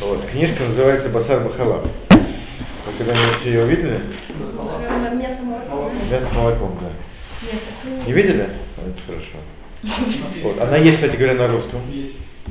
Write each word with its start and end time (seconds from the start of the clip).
Вот. 0.00 0.26
Книжка 0.26 0.62
называется 0.64 1.08
«Басар 1.08 1.40
Бахалав». 1.40 1.82
Вы 2.10 2.92
когда-нибудь 2.98 3.44
ее 3.46 3.66
видели? 3.66 4.00
Мясо 5.14 5.42
молоко. 5.42 5.90
Мясо 6.10 6.34
молоком, 6.34 6.78
да. 6.80 6.88
Нет, 7.42 8.06
Не 8.06 8.12
видели? 8.12 8.48
Это 8.76 9.00
хорошо. 9.06 10.42
Вот. 10.42 10.60
Она 10.60 10.76
есть, 10.76 10.96
кстати 10.96 11.16
говоря, 11.16 11.34
на 11.34 11.48
русском. 11.48 11.80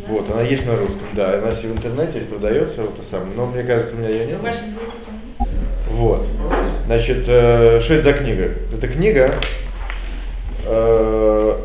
Вот, 0.08 0.30
она 0.30 0.42
есть 0.42 0.66
на 0.66 0.76
русском, 0.76 1.08
да. 1.14 1.36
Она 1.38 1.52
в 1.52 1.66
интернете 1.66 2.20
продается, 2.22 2.82
вот 2.82 3.00
это 3.00 3.08
самое. 3.08 3.32
Но 3.36 3.46
мне 3.46 3.64
кажется, 3.64 3.96
у 3.96 4.00
меня 4.00 4.10
ее 4.10 4.26
нет. 4.26 4.40
В 4.40 4.44
вашей 4.44 4.62
библиотеке 4.64 5.00
есть? 5.38 5.90
Вот. 5.92 6.28
Значит, 6.88 7.24
э, 7.28 7.80
что 7.82 7.94
это 7.94 8.04
за 8.04 8.14
книга? 8.14 8.52
Это 8.74 8.88
книга, 8.88 9.36
э, 10.66 11.60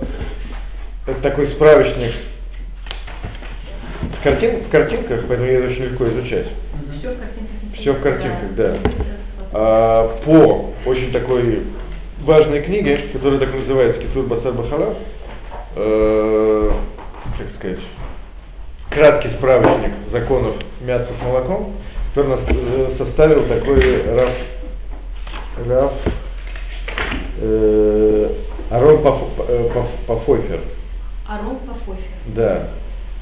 это 1.06 1.20
такой 1.22 1.48
справочник 1.48 2.12
с 4.20 4.22
картин, 4.22 4.62
в 4.62 4.68
картинках, 4.68 5.20
поэтому 5.26 5.48
ее 5.48 5.66
очень 5.66 5.84
легко 5.84 6.06
изучать. 6.08 6.46
Все 6.98 7.10
в 7.10 7.18
картинках. 7.18 7.50
Все 7.74 7.92
в 7.94 8.02
картинках, 8.02 8.54
да. 8.56 8.74
А, 9.52 10.18
по 10.24 10.70
очень 10.88 11.10
такой 11.10 11.62
важной 12.22 12.60
книге, 12.60 12.98
которая 13.12 13.38
так 13.38 13.54
называется 13.54 14.00
Кисур 14.00 14.26
Басар 14.26 14.52
Бахалав, 14.52 14.94
э, 15.76 16.70
как 17.38 17.50
сказать, 17.54 17.78
краткий 18.90 19.28
справочник 19.28 19.92
законов 20.10 20.54
мяса 20.82 21.08
с 21.18 21.24
молоком, 21.24 21.72
который 22.10 22.28
нас, 22.28 22.40
э, 22.48 22.90
составил 22.98 23.46
такой 23.46 23.80
Раф, 24.06 24.32
Раф 25.66 25.92
э, 27.40 28.32
Арон 28.70 29.02
Паф- 29.02 29.46
э, 29.48 29.70
Паф- 29.74 30.06
Пафойфер. 30.06 30.60
Арон 31.26 31.56
Пафофер. 31.66 32.04
Да, 32.26 32.68
а 32.68 32.79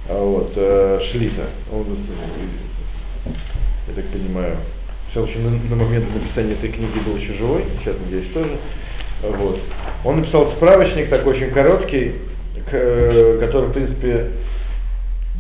вот, 0.09 0.53
э, 0.57 0.99
Шлита. 1.03 1.47
Э, 1.71 1.85
я 3.89 3.95
так 3.95 4.05
понимаю, 4.07 4.57
все 5.11 5.25
еще 5.25 5.39
на, 5.39 5.77
момент 5.77 6.05
написания 6.15 6.53
этой 6.53 6.71
книги 6.71 6.99
был 7.07 7.17
еще 7.17 7.33
живой, 7.33 7.65
сейчас, 7.81 7.97
надеюсь, 8.05 8.29
тоже. 8.33 8.57
Вот. 9.23 9.61
Он 10.05 10.21
написал 10.21 10.49
справочник 10.49 11.09
такой 11.09 11.35
очень 11.35 11.51
короткий, 11.51 12.13
э, 12.71 13.39
который, 13.41 13.69
в 13.69 13.73
принципе, 13.73 14.31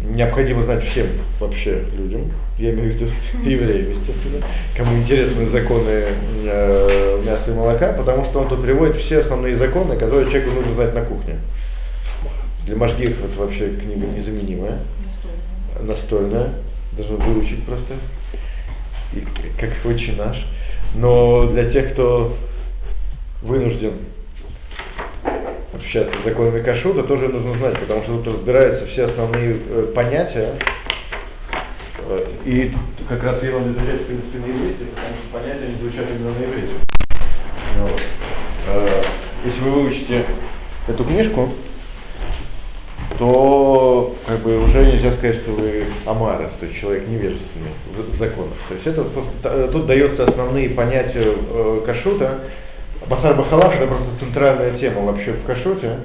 необходимо 0.03 0.63
знать 0.63 0.85
всем 0.85 1.07
вообще 1.41 1.85
людям, 1.97 2.33
я 2.59 2.71
имею 2.71 2.93
в 2.93 2.95
виду 2.95 3.11
евреям, 3.43 3.91
естественно, 3.91 4.45
кому 4.77 4.99
интересны 4.99 5.47
законы 5.49 6.05
э, 6.45 7.23
мяса 7.25 7.51
и 7.51 7.55
молока, 7.55 7.93
потому 7.93 8.25
что 8.25 8.41
он 8.41 8.49
тут 8.49 8.63
приводит 8.63 8.97
все 8.97 9.19
основные 9.19 9.57
законы, 9.57 9.97
которые 9.97 10.31
человеку 10.31 10.53
нужно 10.53 10.75
знать 10.75 10.95
на 10.95 11.03
кухне. 11.03 11.37
Для 12.69 12.77
Машгих 12.77 13.13
это 13.25 13.39
вообще 13.39 13.71
книга 13.77 14.07
незаменимая, 14.09 14.81
Настольный. 15.03 15.89
настольная, 15.89 16.49
должен 16.93 17.17
выучить 17.17 17.65
просто, 17.65 17.95
и, 19.15 19.25
как 19.59 19.71
очень 19.87 20.19
наш. 20.19 20.45
Но 20.95 21.45
для 21.47 21.65
тех, 21.71 21.95
кто 21.95 22.37
вынужден 23.41 23.95
общаться 25.73 26.15
с 26.21 26.25
законами 26.25 26.63
кашута, 26.63 27.05
тоже 27.05 27.29
нужно 27.29 27.55
знать, 27.55 27.81
потому 27.81 28.03
что 28.03 28.19
тут 28.19 28.35
разбираются 28.35 28.85
все 28.85 29.05
основные 29.07 29.57
э, 29.67 29.91
понятия. 29.95 30.53
Э, 32.01 32.19
и 32.45 32.75
как 33.09 33.25
раз 33.25 33.43
ее 33.45 33.59
надо 33.59 33.71
изучать, 33.71 34.03
в 34.03 34.05
принципе, 34.05 34.39
на 34.41 34.45
иврите, 34.45 34.85
потому 34.95 35.15
что 35.17 35.39
понятия 35.39 35.69
не 35.73 35.79
звучат 35.79 36.05
именно 36.11 36.39
на 36.39 36.45
иврите. 36.45 36.75
Ну 37.79 37.87
вот. 37.87 38.01
Э, 38.67 39.03
Если 39.47 39.61
вы 39.63 39.71
выучите 39.71 40.27
эту 40.87 41.03
книжку, 41.05 41.49
то 43.19 44.15
как 44.27 44.39
бы 44.41 44.63
уже 44.63 44.87
нельзя 44.87 45.13
сказать, 45.13 45.37
что 45.37 45.51
вы 45.51 45.85
амарес, 46.07 46.53
то 46.53 46.67
есть 46.67 46.79
человек 46.79 47.09
невежественный 47.09 47.73
в, 47.93 48.17
законах. 48.17 48.55
То 48.69 48.75
есть 48.75 48.87
это 48.87 49.05
тут 49.73 49.87
даются 49.87 50.25
основные 50.25 50.71
понятия 50.71 51.35
э, 51.35 51.83
кашута. 51.85 52.41
Басар 53.09 53.35
Бахалав 53.35 53.75
это 53.75 53.87
просто 53.89 54.07
центральная 54.21 54.71
тема 54.77 55.03
вообще 55.03 55.33
в 55.33 55.45
кашуте. 55.45 55.99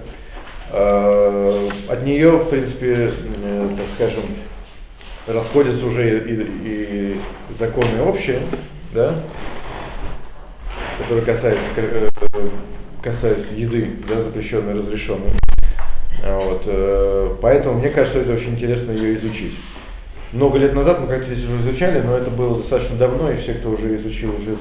Э, 0.71 1.69
от 1.87 2.03
нее, 2.03 2.31
в 2.31 2.49
принципе, 2.49 3.11
э, 3.11 3.69
так 3.77 3.85
скажем, 3.95 4.23
расходятся 5.27 5.85
уже 5.85 6.19
и, 6.19 6.47
и 6.63 7.17
законы 7.59 8.01
общие, 8.03 8.39
да, 8.91 9.13
которые 10.97 11.23
касаются, 11.23 11.65
э, 11.75 12.09
касаются 13.03 13.53
еды, 13.53 13.97
да, 14.09 14.23
запрещенной, 14.23 14.73
разрешенной. 14.73 15.31
Вот, 16.23 16.63
э, 16.65 17.35
поэтому 17.41 17.79
мне 17.79 17.89
кажется, 17.89 18.19
это 18.19 18.33
очень 18.33 18.51
интересно 18.51 18.91
ее 18.91 19.15
изучить. 19.15 19.53
Много 20.31 20.57
лет 20.57 20.73
назад 20.73 21.01
мы 21.01 21.07
как-то 21.07 21.33
здесь 21.33 21.45
уже 21.47 21.61
изучали, 21.61 22.01
но 22.01 22.17
это 22.17 22.31
было 22.31 22.57
достаточно 22.57 22.95
давно, 22.95 23.29
и 23.31 23.37
все, 23.37 23.53
кто 23.53 23.69
уже 23.71 23.95
изучил, 23.97 24.29
уже, 24.35 24.55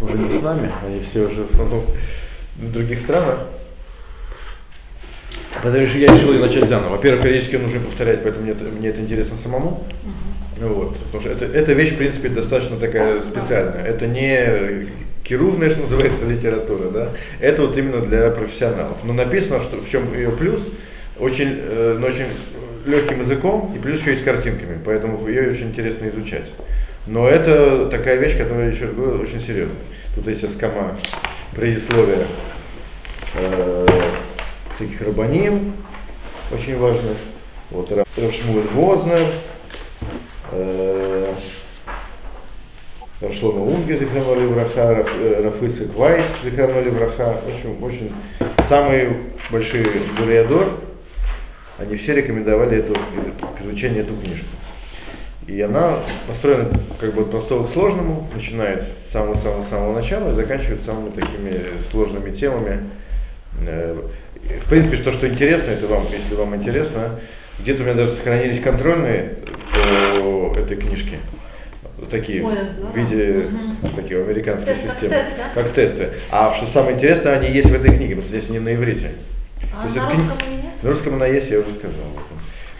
уже 0.00 0.18
не 0.18 0.38
с 0.38 0.42
нами, 0.42 0.70
они 0.86 1.00
все 1.00 1.26
уже 1.26 1.44
в 1.44 1.50
основном 1.52 1.84
в 2.56 2.70
других 2.72 3.00
странах. 3.00 3.40
Поэтому 5.62 5.84
решил- 5.84 6.00
я 6.00 6.08
решил 6.08 6.32
ее 6.32 6.40
начать 6.40 6.68
заново. 6.68 6.90
Во-первых, 6.90 7.22
периодически 7.24 7.56
нужно 7.56 7.80
повторять, 7.80 8.22
поэтому 8.22 8.44
мне, 8.44 8.52
это- 8.52 8.64
мне 8.64 8.88
это 8.88 9.00
интересно 9.00 9.36
самому. 9.42 9.84
Ну 10.60 10.74
Вот, 10.74 10.96
потому 10.98 11.22
что 11.22 11.30
это, 11.32 11.46
эта 11.46 11.72
вещь, 11.72 11.92
в 11.92 11.96
принципе, 11.96 12.28
достаточно 12.28 12.76
такая 12.76 13.22
специальная. 13.22 13.82
Это 13.84 14.06
не 14.06 14.86
кирувная, 15.24 15.70
что 15.70 15.80
называется, 15.80 16.26
литература, 16.26 16.90
да. 16.90 17.08
Это 17.40 17.62
вот 17.62 17.76
именно 17.78 18.02
для 18.02 18.30
профессионалов. 18.30 18.98
Но 19.02 19.14
написано, 19.14 19.60
что 19.62 19.78
в 19.78 19.88
чем 19.88 20.12
ее 20.14 20.30
плюс, 20.30 20.60
очень, 21.20 21.56
э, 21.58 21.96
но 22.00 22.06
очень 22.06 22.26
легким 22.86 23.20
языком, 23.20 23.72
и 23.76 23.78
плюс 23.78 24.00
еще 24.00 24.14
и 24.14 24.16
с 24.16 24.22
картинками, 24.22 24.78
поэтому 24.84 25.26
ее 25.28 25.50
очень 25.50 25.68
интересно 25.68 26.08
изучать. 26.08 26.46
Но 27.06 27.28
это 27.28 27.86
такая 27.86 28.16
вещь, 28.16 28.36
которая, 28.36 28.70
еще 28.72 28.86
говорю, 28.86 29.22
очень 29.22 29.40
серьезная. 29.40 29.76
Тут 30.14 30.26
есть 30.28 30.52
скама 30.54 30.96
предисловия 31.54 32.26
э, 33.34 33.86
всяких 34.76 35.00
рабаним, 35.02 35.74
очень 36.52 36.78
важных. 36.78 37.16
Вот 37.70 37.90
Ра- 37.90 38.06
Рав 38.16 38.34
Шмуэль 38.34 38.66
Вознер, 38.74 39.32
э, 40.52 41.34
Рав 43.20 43.34
Шлома 43.34 43.62
Унге, 43.64 43.98
Зихрану 43.98 44.34
Левраха, 44.40 44.94
Раф, 44.94 45.12
э, 45.20 45.42
Раф 45.44 45.62
Ицек 45.62 45.94
Вайс, 45.94 46.26
Левраха. 46.42 47.40
В 47.44 47.54
общем, 47.54 47.84
очень 47.84 48.12
самые 48.68 49.16
большие 49.50 49.84
Буриадор, 50.18 50.80
они 51.80 51.96
все 51.96 52.14
рекомендовали 52.14 52.78
эту, 52.78 52.94
к 52.94 53.62
изучению 53.62 54.02
эту 54.02 54.14
книжку. 54.14 54.46
И 55.46 55.60
она 55.62 55.98
построена 56.28 56.68
как 57.00 57.14
бы 57.14 57.22
от 57.22 57.30
простого 57.30 57.66
к 57.66 57.70
сложному, 57.72 58.28
начинает 58.34 58.84
с 59.08 59.12
самого-самого-самого 59.12 59.94
начала 59.94 60.30
и 60.30 60.34
заканчивает 60.34 60.82
самыми 60.82 61.10
такими 61.10 61.54
сложными 61.90 62.30
темами. 62.32 62.80
Э, 63.66 63.96
В 64.64 64.68
принципе, 64.68 64.96
то, 64.98 65.12
что 65.12 65.28
интересно, 65.28 65.70
это 65.70 65.86
вам, 65.86 66.02
если 66.12 66.34
вам 66.34 66.54
интересно, 66.54 67.18
где-то 67.60 67.82
у 67.82 67.86
меня 67.86 67.94
даже 67.94 68.12
сохранились 68.12 68.62
контрольные 68.62 69.34
по 69.72 70.52
этой 70.58 70.76
книжке. 70.76 71.16
Вот 71.98 72.10
Такие, 72.10 72.44
Ой, 72.44 72.54
в 72.92 72.96
виде 72.96 73.48
Мгм. 73.50 73.76
такие 73.96 74.22
американской 74.22 74.74
Тест, 74.74 74.86
как 74.86 74.98
тест, 75.00 75.30
да? 75.36 75.62
Как 75.62 75.72
тесты. 75.72 76.08
А 76.30 76.54
что 76.54 76.66
самое 76.66 76.96
интересное, 76.96 77.38
они 77.38 77.50
есть 77.50 77.68
в 77.68 77.74
этой 77.74 77.94
книге, 77.94 78.14
потому 78.16 78.22
что 78.22 78.38
здесь 78.38 78.48
они 78.50 78.58
на 78.60 78.74
иврите. 78.74 79.10
А 79.76 79.82
То 79.82 79.86
есть 79.88 79.96
это 79.96 80.06
кни-? 80.06 80.59
На 80.82 80.90
русском 80.90 81.14
она 81.14 81.26
есть, 81.26 81.50
я 81.50 81.60
уже 81.60 81.72
сказал. 81.74 82.06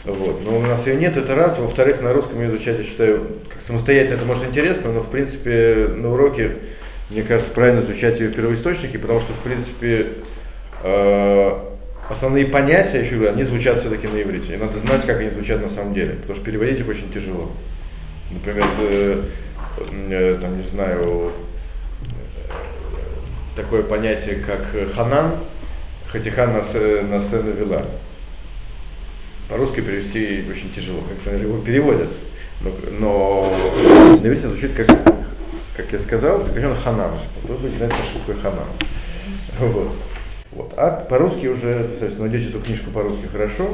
Вот. 0.05 0.43
Но 0.45 0.59
у 0.59 0.63
нас 0.63 0.87
ее 0.87 0.97
нет, 0.97 1.17
это 1.17 1.35
раз. 1.35 1.59
Во-вторых, 1.59 2.01
на 2.01 2.13
русском 2.13 2.41
ее 2.41 2.49
изучать, 2.49 2.79
я 2.79 2.85
считаю, 2.85 3.27
как 3.49 3.61
самостоятельно 3.67 4.15
это 4.15 4.25
может 4.25 4.45
интересно, 4.45 4.93
но 4.93 5.01
в 5.01 5.11
принципе 5.11 5.89
на 5.95 6.13
уроке, 6.13 6.57
мне 7.11 7.23
кажется, 7.23 7.53
правильно 7.53 7.81
изучать 7.81 8.19
ее 8.19 8.29
в 8.29 8.35
первоисточнике, 8.35 8.99
потому 8.99 9.21
что 9.21 9.33
в 9.35 9.39
принципе 9.41 10.07
э, 10.83 11.61
основные 12.09 12.47
понятия, 12.47 13.01
еще 13.01 13.17
говорю, 13.17 13.33
они 13.33 13.45
звучат 13.45 13.81
все-таки 13.81 14.07
на 14.07 14.23
иврите. 14.23 14.55
И 14.55 14.57
надо 14.57 14.79
знать, 14.79 15.05
как 15.07 15.21
они 15.21 15.31
звучат 15.31 15.63
на 15.63 15.71
самом 15.71 15.95
деле, 15.95 16.15
потому 16.15 16.37
что 16.37 16.45
переводить 16.45 16.81
их 16.81 16.89
очень 16.89 17.13
тяжело. 17.13 17.51
Например, 18.31 18.67
э, 18.79 19.23
э, 20.11 20.39
там, 20.41 20.57
не 20.57 20.67
знаю, 20.69 21.33
э, 22.47 22.53
такое 23.57 23.83
понятие, 23.83 24.37
как 24.37 24.61
ханан, 24.95 25.33
хатихан 26.11 26.53
на, 26.53 26.63
сцену 27.21 27.53
вела. 27.53 27.83
По-русски 29.49 29.81
перевести 29.81 30.45
очень 30.51 30.73
тяжело, 30.73 31.03
как 31.25 31.41
его 31.41 31.59
переводят. 31.59 32.09
Но, 32.61 32.71
но 32.99 34.19
на 34.23 34.27
иврите 34.27 34.49
звучит 34.49 34.75
как, 34.75 34.87
как 35.77 35.93
я 35.93 35.99
сказал, 35.99 36.45
сокращенно 36.45 36.77
ханан. 36.77 37.13
Вот 37.45 37.61
вы 37.61 37.71
знаете, 37.71 37.97
что 38.11 38.19
такое 38.21 38.37
ханан. 38.37 38.69
Вот. 39.59 39.93
Вот. 40.53 40.75
А 40.77 41.07
по-русски 41.09 41.47
уже, 41.47 41.87
соответственно, 41.91 42.29
найдете 42.29 42.51
эту 42.51 42.61
книжку 42.61 42.91
по-русски 42.91 43.27
хорошо, 43.31 43.71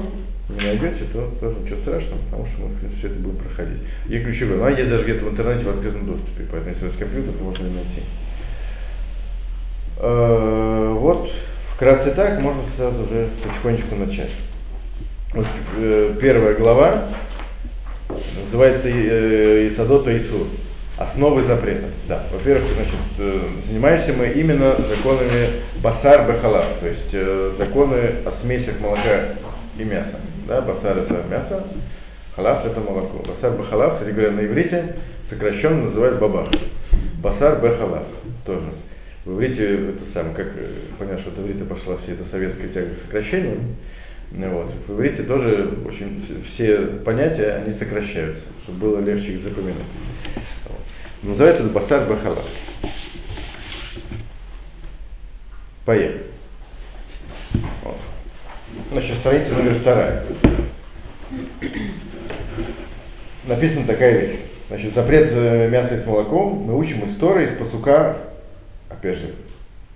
не 0.49 0.65
найдете, 0.65 1.05
то 1.13 1.33
тоже 1.41 1.59
ничего 1.59 1.79
страшного, 1.79 2.19
потому 2.31 2.47
что 2.47 2.63
мы, 2.63 2.71
все 2.99 3.07
это 3.09 3.17
будем 3.17 3.39
проходить. 3.39 3.79
И 4.09 4.19
ключевое, 4.21 4.59
ну, 4.59 4.65
а 4.65 4.71
есть 4.71 4.91
даже 4.91 5.05
где-то 5.05 5.25
в 5.25 5.31
интернете 5.31 5.65
в 5.65 5.71
открытом 5.71 6.07
доступе, 6.07 6.45
поэтому 6.51 6.71
если 6.71 6.85
у 6.85 6.89
вас 6.89 6.99
компьютер, 6.99 7.33
то 7.33 7.45
можно 7.45 7.65
найти. 7.65 8.03
Э, 9.99 10.95
Вот, 10.99 11.31
вкратце 11.77 12.11
так, 12.13 12.41
можно 12.41 12.63
сразу 12.77 13.05
уже 13.05 13.29
потихонечку 13.45 13.97
начать. 13.97 14.33
Вот, 15.35 15.47
э, 15.77 16.17
первая 16.21 16.55
глава, 16.55 17.05
называется 18.45 18.89
э, 18.89 19.69
Исадот 19.69 20.09
Исур. 20.09 20.47
Основы 20.97 21.43
запрета. 21.43 21.89
Да. 22.09 22.23
Во-первых, 22.33 22.73
значит, 22.75 22.95
э, 23.19 23.49
занимаемся 23.69 24.15
мы 24.15 24.29
именно 24.29 24.75
законами 24.77 25.61
басар 25.83 26.27
бехалав, 26.27 26.65
то 26.81 26.89
есть 26.89 27.11
э, 27.13 27.53
законы 27.59 28.15
о 28.25 28.33
смесях 28.41 28.81
молока 28.81 29.35
и 29.79 29.85
мяса. 29.85 30.19
Да, 30.49 30.63
басар 30.63 30.97
это 30.97 31.23
мясо, 31.29 31.63
халав 32.35 32.65
это 32.65 32.81
молоко. 32.81 33.19
Басар 33.19 33.53
бехалав, 33.53 33.99
кстати 33.99 34.15
говоря, 34.15 34.31
на 34.31 34.47
иврите 34.47 34.95
сокращенно 35.29 35.83
называют 35.83 36.19
бабах. 36.19 36.49
Басар 37.23 37.61
бехалав 37.61 38.05
тоже. 38.47 38.65
В 39.27 39.35
иврите 39.35 39.89
это 39.89 40.05
самое, 40.15 40.37
как 40.37 40.53
понятно, 41.01 41.19
что 41.19 41.31
от 41.33 41.39
иврита 41.41 41.65
пошла 41.65 41.97
вся 41.97 42.13
эта 42.13 42.25
советская 42.25 42.69
тяга 42.69 42.95
к 42.95 42.99
сокращениям. 42.99 43.75
Вот. 44.31 44.73
В 44.87 44.95
иврите 44.95 45.25
тоже 45.25 45.69
очень 45.85 46.25
все 46.47 46.77
понятия, 47.05 47.57
они 47.57 47.73
сокращаются, 47.73 48.43
чтобы 48.63 48.79
было 48.79 49.01
легче 49.01 49.33
их 49.33 49.43
запоминать. 49.43 49.83
Вот. 50.69 50.79
Называется 51.25 51.65
это 51.65 51.73
басар 51.73 52.09
бахала. 52.09 52.39
Поехали. 55.85 56.23
Вот. 57.83 57.97
Значит, 58.93 59.17
страница 59.17 59.55
номер 59.55 59.75
вторая. 59.75 60.25
Написана 63.45 63.89
такая 63.89 64.21
вещь. 64.21 64.41
Значит, 64.69 64.95
запрет 64.95 65.31
э, 65.33 65.69
мяса 65.69 65.99
с 65.99 66.07
молоком 66.07 66.59
мы 66.59 66.79
учим 66.79 67.09
из 67.09 67.17
Торы, 67.17 67.45
из 67.45 67.53
пасука, 67.53 68.17
опять 68.89 69.19
же, 69.19 69.35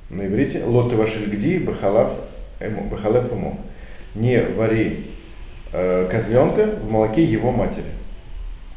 на 0.09 0.27
иврите, 0.27 0.65
лоты 0.65 0.97
ваши 0.97 1.25
гди, 1.25 1.59
бахалав, 1.59 2.13
бахалев 2.91 3.33
эмо 3.33 3.59
не 4.15 4.43
вари 4.43 5.07
э, 5.73 6.09
козленка 6.11 6.67
в 6.67 6.91
молоке 6.91 7.25
его 7.25 7.53
матери. 7.53 7.85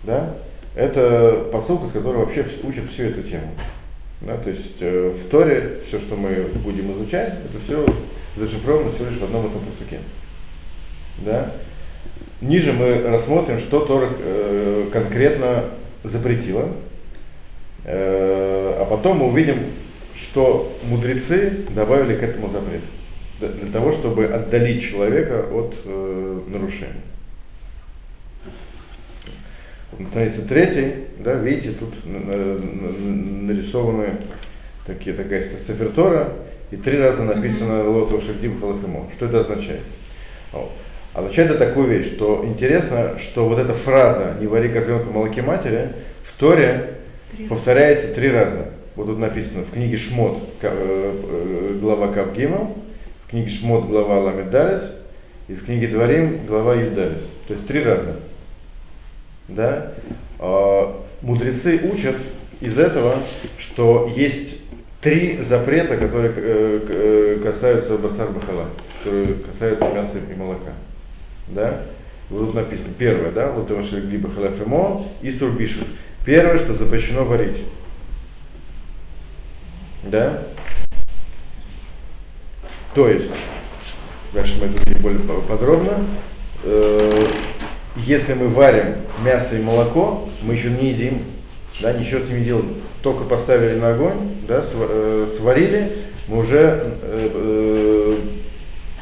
Да? 0.04 0.36
Это 0.76 1.50
посылка, 1.52 1.88
с 1.88 1.92
которой 1.92 2.18
вообще 2.18 2.46
учат 2.64 2.90
всю 2.90 3.04
эту 3.04 3.24
тему. 3.24 3.48
Да? 4.22 4.38
То 4.38 4.50
есть 4.50 4.78
э, 4.80 5.10
в 5.10 5.30
Торе 5.30 5.82
все, 5.88 6.00
что 6.00 6.16
мы 6.16 6.50
будем 6.64 6.94
изучать, 6.94 7.34
это 7.46 7.64
все 7.64 7.86
зашифровано 8.36 8.92
всего 8.92 9.10
лишь 9.10 9.20
в 9.20 9.24
одном 9.24 9.48
этом 9.48 9.62
посуке. 9.62 10.00
Да? 11.20 11.52
Ниже 12.42 12.74
мы 12.74 13.02
рассмотрим, 13.02 13.60
что 13.60 13.80
Тора 13.80 14.10
э, 14.20 14.90
конкретно 14.92 15.66
запретила. 16.04 16.70
Э, 17.86 18.78
а 18.82 18.86
потом 18.86 19.18
мы 19.18 19.28
увидим, 19.28 19.60
что 20.16 20.76
мудрецы 20.84 21.66
добавили 21.70 22.18
к 22.18 22.24
этому 22.24 22.50
запрету 22.50 22.86
для 23.40 23.72
того, 23.72 23.92
чтобы 23.92 24.26
отдалить 24.26 24.84
человека 24.84 25.46
от 25.52 25.76
э, 25.86 26.40
нарушения. 26.48 27.02
На 30.00 30.08
странице 30.08 30.42
третьей, 30.42 30.94
да, 31.20 31.36
видите, 31.36 31.72
тут 31.72 31.94
нарисованы 32.06 34.18
такие, 34.88 35.16
такая 35.16 35.44
цифертора, 35.44 36.34
и 36.72 36.78
три 36.78 36.98
раза 36.98 37.24
написано 37.24 37.88
Лотова 37.88 38.22
Шагдим 38.22 38.60
Халафимо. 38.60 39.08
Что 39.16 39.28
это 39.28 39.42
означает? 39.42 39.82
Вот. 40.52 40.72
Означает 41.14 41.52
это 41.52 41.68
такую 41.68 41.88
вещь, 41.88 42.08
что 42.08 42.44
интересно, 42.44 43.20
что 43.20 43.48
вот 43.48 43.60
эта 43.60 43.76
фраза 43.76 44.36
«не 44.40 44.48
вари 44.48 44.70
козленка 44.70 45.12
молоке 45.12 45.44
матери» 45.44 45.90
в 46.24 46.40
Торе 46.40 46.96
повторяется 47.50 48.16
три 48.16 48.32
раза. 48.32 48.70
Вот 48.96 49.08
тут 49.08 49.18
написано 49.18 49.64
в 49.64 49.72
книге 49.72 49.98
Шмот, 49.98 50.38
э, 50.62 50.68
э, 50.70 51.78
глава 51.82 52.14
Кавгима, 52.14 52.70
книге 53.28 53.50
Шмот 53.50 53.86
глава 53.86 54.20
Ламедалес 54.20 54.84
и 55.48 55.56
в 55.56 55.66
книге 55.66 55.88
Дворим 55.88 56.46
глава 56.46 56.76
Юдалес. 56.76 57.24
То 57.48 57.56
есть 57.56 57.66
три 57.66 57.84
раза. 57.84 58.20
Да? 59.48 59.94
А, 60.38 61.04
мудрецы 61.24 61.82
учат 61.92 62.16
из 62.62 62.78
этого, 62.78 63.16
что 63.58 64.14
есть 64.16 64.62
три 65.02 65.42
запрета, 65.42 65.98
которые 65.98 66.32
э, 66.36 67.40
касаются 67.44 67.98
басар 67.98 68.30
бахала, 68.30 68.70
которые 69.00 69.34
касаются 69.36 69.90
мяса 69.90 70.20
и 70.20 70.40
молока. 70.40 70.74
Да? 71.48 71.82
Вот 72.30 72.46
тут 72.46 72.54
написано. 72.54 72.94
Первое, 73.00 73.32
да, 73.32 73.52
вот 73.52 73.66
это 73.66 73.74
ваше 73.74 74.00
либо 74.02 74.30
халафимо 74.30 75.04
и 75.24 75.32
сурбишев. 75.32 75.84
Первое, 76.24 76.60
что 76.60 76.76
запрещено 76.76 77.26
варить. 77.26 77.58
Да? 80.04 80.44
То 82.94 83.10
есть, 83.10 83.32
дальше 84.34 84.58
мы 84.60 84.68
это 84.68 84.76
увидим 84.76 85.02
более 85.02 85.42
подробно, 85.42 86.06
э, 86.64 87.28
если 87.96 88.34
мы 88.34 88.50
варим 88.50 88.96
мясо 89.24 89.56
и 89.56 89.62
молоко, 89.62 90.30
мы 90.42 90.54
еще 90.54 90.70
не 90.70 90.90
едим, 90.90 91.24
да, 91.82 91.94
ничего 91.94 92.22
с 92.22 92.30
ними 92.30 92.44
делаем, 92.44 92.76
только 93.02 93.24
поставили 93.24 93.80
на 93.80 93.94
огонь, 93.94 94.36
да, 94.48 94.64
э, 94.64 95.28
сварили, 95.38 95.92
мы 96.28 96.40
уже, 96.40 96.94
э, 97.02 98.18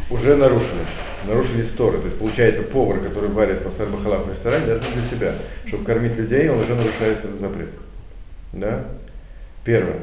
уже 0.09 0.35
нарушили, 0.35 0.85
нарушили 1.27 1.63
сторы. 1.63 1.99
То 1.99 2.05
есть 2.05 2.17
получается 2.17 2.63
повар, 2.63 2.99
который 2.99 3.29
варит 3.29 3.63
по 3.63 3.71
сарбахалах 3.71 4.25
в 4.25 4.31
ресторане, 4.31 4.65
даже 4.65 4.81
для 4.93 5.03
себя. 5.03 5.35
Чтобы 5.65 5.85
кормить 5.85 6.17
людей, 6.17 6.49
он 6.49 6.59
уже 6.59 6.75
нарушает 6.75 7.19
этот 7.19 7.39
запрет. 7.39 7.69
Да? 8.53 8.85
Первое. 9.63 9.99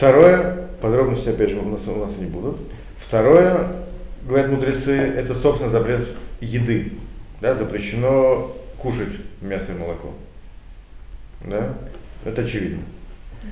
Второе, 0.00 0.56
подробности 0.80 1.28
опять 1.28 1.50
же 1.50 1.58
у 1.58 1.68
нас, 1.68 1.86
у 1.86 1.94
нас 1.94 2.16
не 2.16 2.24
будут. 2.24 2.56
Второе, 2.96 3.66
говорят 4.26 4.48
мудрецы, 4.48 4.96
это 4.96 5.34
собственно 5.34 5.70
запрет 5.70 6.08
еды. 6.40 6.94
Да, 7.42 7.54
запрещено 7.54 8.50
кушать 8.78 9.12
мясо 9.42 9.72
и 9.72 9.78
молоко. 9.78 10.14
Да? 11.44 11.74
Это 12.24 12.40
очевидно. 12.40 12.78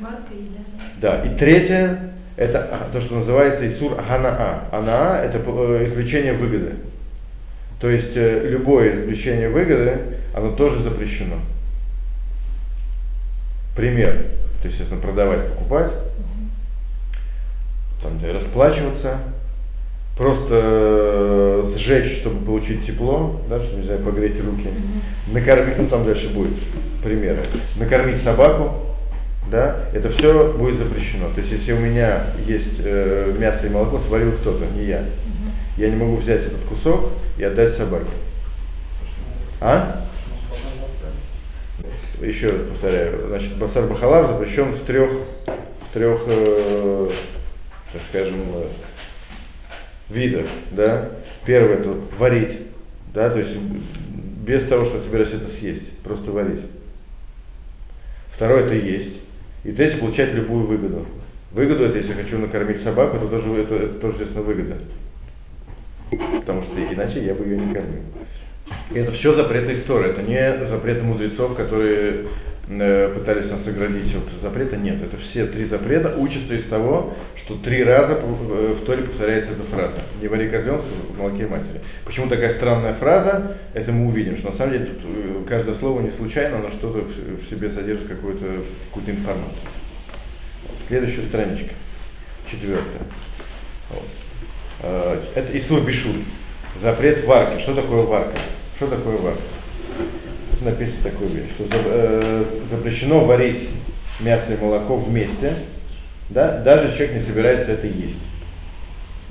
Варка 0.00 0.32
еда. 0.32 0.60
Да. 1.02 1.22
И 1.22 1.36
третье, 1.36 2.14
это 2.38 2.88
то, 2.94 3.00
что 3.02 3.16
называется 3.16 3.68
Исур 3.68 3.96
Ганаа. 3.96 4.68
Анаа– 4.72 5.22
это 5.22 5.42
э, 5.44 5.84
исключение 5.86 6.32
выгоды. 6.32 6.76
То 7.78 7.90
есть 7.90 8.16
э, 8.16 8.48
любое 8.48 8.94
извлечение 8.94 9.50
выгоды, 9.50 9.98
оно 10.34 10.52
тоже 10.52 10.80
запрещено. 10.80 11.40
Пример. 13.76 14.14
То 14.62 14.68
есть, 14.68 14.80
естественно, 14.80 15.02
продавать, 15.02 15.46
покупать 15.50 15.92
там, 18.02 18.18
да, 18.20 18.32
расплачиваться, 18.32 19.18
просто 20.16 20.48
э, 20.50 21.72
сжечь, 21.76 22.18
чтобы 22.18 22.44
получить 22.44 22.86
тепло, 22.86 23.40
да, 23.48 23.60
что 23.60 23.76
нельзя 23.76 23.96
погреть 23.98 24.44
руки, 24.44 24.68
накормить, 25.28 25.78
ну 25.78 25.86
там 25.88 26.04
дальше 26.04 26.28
будет 26.28 26.54
примеры, 27.02 27.40
накормить 27.76 28.20
собаку, 28.20 28.74
да, 29.50 29.76
это 29.94 30.10
все 30.10 30.52
будет 30.52 30.78
запрещено. 30.78 31.30
То 31.34 31.40
есть, 31.40 31.52
если 31.52 31.72
у 31.72 31.78
меня 31.78 32.26
есть 32.46 32.80
э, 32.80 33.34
мясо 33.38 33.66
и 33.66 33.70
молоко, 33.70 34.00
сварил 34.00 34.32
кто-то, 34.32 34.64
не 34.76 34.84
я, 34.84 35.04
я 35.76 35.88
не 35.88 35.96
могу 35.96 36.16
взять 36.16 36.44
этот 36.44 36.60
кусок 36.64 37.10
и 37.38 37.44
отдать 37.44 37.74
собаке. 37.74 38.10
А? 39.60 40.04
Еще 42.20 42.48
раз 42.48 42.56
повторяю, 42.68 43.28
значит, 43.28 43.56
басар 43.56 43.86
бахалав 43.86 44.26
запрещен 44.26 44.72
в 44.72 44.80
трех, 44.80 45.10
в 45.88 45.94
трех 45.94 46.20
э, 46.26 47.10
так 47.92 48.02
скажем, 48.10 48.36
э, 48.54 48.68
видах, 50.10 50.46
да. 50.70 51.10
Первое 51.44 51.78
это 51.78 51.94
варить, 52.18 52.58
да, 53.14 53.30
то 53.30 53.38
есть 53.38 53.56
без 53.56 54.64
того, 54.64 54.84
что 54.84 55.00
собираешься 55.00 55.36
это 55.36 55.48
съесть, 55.48 55.90
просто 55.98 56.30
варить. 56.30 56.62
Второе 58.34 58.64
это 58.64 58.74
есть. 58.74 59.10
И 59.64 59.72
третье 59.72 59.98
получать 59.98 60.32
любую 60.32 60.66
выгоду. 60.66 61.06
Выгоду 61.52 61.84
это 61.84 61.98
если 61.98 62.12
хочу 62.12 62.38
накормить 62.38 62.80
собаку, 62.80 63.18
то 63.18 63.26
тоже 63.26 63.50
это, 63.62 63.74
это 63.74 63.94
тоже, 63.94 64.18
естественно, 64.18 64.42
выгода. 64.42 64.76
Потому 66.40 66.62
что 66.62 66.72
иначе 66.80 67.24
я 67.24 67.34
бы 67.34 67.44
ее 67.44 67.58
не 67.58 67.72
кормил. 67.72 68.02
И 68.92 68.98
это 68.98 69.12
все 69.12 69.34
запреты 69.34 69.74
истории, 69.74 70.10
это 70.10 70.22
не 70.22 70.66
запреты 70.66 71.02
мудрецов, 71.02 71.56
которые 71.56 72.26
пытались 72.68 73.50
нас 73.50 73.66
оградить 73.66 74.14
от 74.14 74.42
запрета, 74.42 74.76
нет. 74.76 75.02
Это 75.02 75.16
все 75.16 75.46
три 75.46 75.64
запрета 75.64 76.14
учатся 76.16 76.54
из 76.54 76.66
того, 76.66 77.14
что 77.36 77.56
три 77.56 77.82
раза 77.82 78.20
э, 78.22 78.74
в 78.78 78.84
Торе 78.84 79.04
повторяется 79.04 79.52
эта 79.52 79.62
фраза. 79.62 80.02
Не 80.20 80.28
вари 80.28 80.50
козленка 80.50 80.82
в 80.82 81.18
молоке 81.18 81.46
матери. 81.46 81.80
Почему 82.04 82.28
такая 82.28 82.52
странная 82.52 82.92
фраза, 82.92 83.56
это 83.72 83.90
мы 83.90 84.08
увидим, 84.08 84.36
что 84.36 84.50
на 84.50 84.56
самом 84.56 84.72
деле 84.72 84.84
тут 84.84 84.98
э, 85.04 85.44
каждое 85.48 85.74
слово 85.76 86.02
не 86.02 86.10
случайно, 86.10 86.58
оно 86.58 86.70
что-то 86.70 86.98
в 86.98 87.48
себе 87.48 87.70
содержит 87.70 88.06
какую-то 88.06 88.62
какую 88.92 89.16
информацию. 89.16 89.62
Следующая 90.88 91.22
страничка, 91.22 91.74
четвертая. 92.50 93.02
Вот. 93.90 94.04
Это 95.34 95.58
Исур 95.58 95.80
Бишур, 95.80 96.14
запрет 96.80 97.24
варки. 97.24 97.60
Что 97.60 97.74
такое 97.74 98.02
варка? 98.02 98.36
Что 98.76 98.86
такое 98.88 99.16
варка? 99.16 99.40
Написано 100.64 101.02
такую 101.02 101.30
вещь, 101.30 101.50
что 101.56 101.66
э, 101.70 102.44
запрещено 102.70 103.20
варить 103.20 103.68
мясо 104.20 104.52
и 104.52 104.56
молоко 104.62 104.96
вместе, 104.96 105.54
да, 106.30 106.58
даже 106.58 106.92
человек 106.92 107.14
не 107.14 107.20
собирается 107.20 107.72
это 107.72 107.86
есть. 107.86 108.18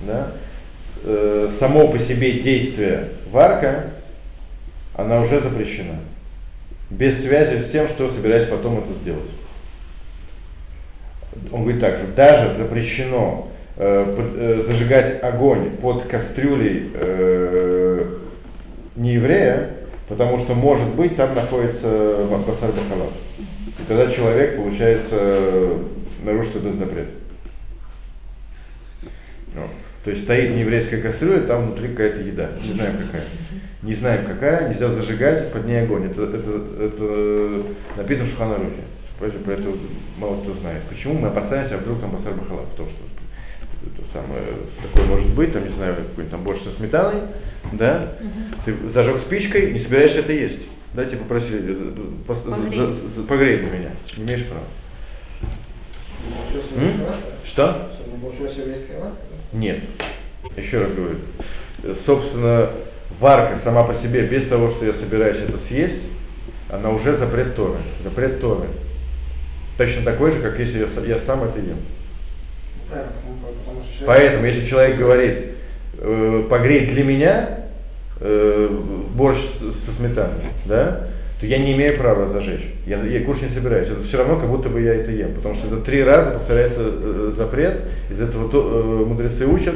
Да. 0.05 0.31
Э, 1.03 1.49
само 1.59 1.87
по 1.87 1.99
себе 1.99 2.39
действие 2.39 3.09
варка, 3.31 3.91
она 4.95 5.21
уже 5.21 5.39
запрещена. 5.39 5.95
Без 6.89 7.21
связи 7.21 7.61
с 7.61 7.71
тем, 7.71 7.87
что 7.87 8.09
собираюсь 8.09 8.47
потом 8.47 8.79
это 8.79 8.93
сделать. 9.01 9.29
Он 11.51 11.61
говорит 11.61 11.81
так 11.81 11.97
же, 11.97 12.07
даже 12.15 12.57
запрещено 12.57 13.49
э, 13.75 14.63
зажигать 14.65 15.21
огонь 15.21 15.71
под 15.81 16.03
кастрюлей 16.03 16.89
э, 16.93 18.17
нееврея, 18.95 19.69
потому 20.07 20.39
что, 20.39 20.53
может 20.53 20.89
быть, 20.95 21.15
там 21.15 21.35
находится 21.35 22.25
басар 22.29 22.71
бахалат. 22.71 23.13
И 23.37 23.83
тогда 23.87 24.09
человек, 24.11 24.57
получается, 24.57 25.73
нарушит 26.23 26.55
этот 26.57 26.75
запрет. 26.75 27.07
Ну, 29.53 29.63
то 30.03 30.11
есть 30.11 30.23
стоит 30.23 30.55
нееврейская 30.55 31.01
кастрюля, 31.01 31.41
там 31.41 31.67
внутри 31.67 31.89
какая-то 31.89 32.21
еда. 32.21 32.49
Не 32.63 32.73
знаем 32.73 32.97
какая. 32.97 33.23
Не 33.83 33.93
знаем 33.93 34.25
какая, 34.25 34.69
нельзя 34.69 34.89
зажигать 34.89 35.51
под 35.51 35.65
ней 35.65 35.83
огонь. 35.83 36.05
Это, 36.05 36.23
это, 36.23 36.83
это 36.83 37.63
написано 37.97 38.25
в 38.25 38.31
Шуханарухе. 38.31 38.83
Поэтому 39.19 39.51
это 39.51 39.79
мало 40.17 40.41
кто 40.41 40.53
знает. 40.53 40.83
Почему 40.83 41.15
мы 41.15 41.27
опасаемся, 41.27 41.75
а 41.75 41.77
вдруг 41.79 41.99
там 41.99 42.11
басар 42.11 42.33
бахала? 42.33 42.65
Потому 42.65 42.89
что 42.89 42.99
это 43.87 44.03
самое, 44.13 44.43
такое 44.81 45.05
может 45.05 45.29
быть, 45.29 45.53
там, 45.53 45.63
не 45.63 45.69
знаю, 45.73 45.95
какой-нибудь 45.95 46.29
там 46.31 46.43
борщ 46.43 46.61
со 46.61 46.71
сметаной, 46.71 47.21
да? 47.71 48.13
Ты 48.65 48.75
зажег 48.93 49.19
спичкой, 49.19 49.71
не 49.71 49.79
собираешься 49.79 50.19
это 50.19 50.33
есть. 50.33 50.59
Да, 50.93 51.05
тебе 51.05 51.17
попросили, 51.17 51.59
э, 51.59 51.91
пос- 52.27 52.49
Погрей. 52.49 52.79
за- 52.79 52.93
за- 53.21 53.23
погрей 53.27 53.57
для 53.57 53.69
меня. 53.69 53.89
Не 54.17 54.23
имеешь 54.23 54.45
права. 54.45 54.63
М? 56.75 57.01
Что? 57.45 57.89
Нет. 59.53 59.79
Еще 60.55 60.79
раз 60.81 60.91
говорю. 60.91 61.17
Э, 61.83 61.95
Собственно, 62.05 62.69
варка 63.19 63.57
сама 63.63 63.83
по 63.83 63.93
себе, 63.93 64.25
без 64.25 64.47
того, 64.47 64.69
что 64.71 64.85
я 64.85 64.93
собираюсь 64.93 65.37
это 65.37 65.57
съесть, 65.57 65.99
она 66.69 66.89
уже 66.89 67.13
запрет 67.15 67.55
Торы. 67.55 67.77
Запрет 68.03 68.41
Торы. 68.41 68.67
Точно 69.77 70.01
такой 70.03 70.31
же, 70.31 70.41
как 70.41 70.57
если 70.59 70.79
я, 70.79 71.15
я 71.15 71.19
сам 71.21 71.43
это 71.43 71.59
ем. 71.59 71.67
Ну, 71.67 71.77
Правильно, 71.77 71.77
потому, 71.77 71.77
потому 71.77 71.77
что 71.77 71.85
человек... 72.65 72.76
Поэтому, 74.05 74.45
если 74.45 74.65
человек 74.65 74.97
говорит, 74.97 75.37
э, 75.99 76.43
погрей 76.49 76.87
для 76.87 77.03
меня 77.03 77.59
э, 78.19 78.69
борщ 79.13 79.39
со 79.85 79.91
сметаной, 79.91 80.45
да, 80.65 81.07
то 81.39 81.45
я 81.45 81.59
не 81.59 81.73
имею 81.73 81.95
права 81.95 82.27
зажечь. 82.29 82.65
Я, 82.85 82.99
я 83.03 83.23
кушать 83.23 83.43
не 83.43 83.49
собираюсь. 83.49 83.87
Это 83.87 84.01
все 84.03 84.17
равно, 84.17 84.39
как 84.39 84.49
будто 84.49 84.69
бы 84.69 84.81
я 84.81 84.95
это 84.95 85.11
ем. 85.11 85.33
Потому 85.33 85.55
что 85.55 85.67
это 85.67 85.77
три 85.77 86.03
раза 86.03 86.31
повторяется 86.31 86.81
э, 86.81 87.33
запрет. 87.35 87.81
Из 88.09 88.19
этого 88.19 88.49
то- 88.49 89.03
э, 89.03 89.05
мудрецы 89.05 89.45
учат, 89.45 89.75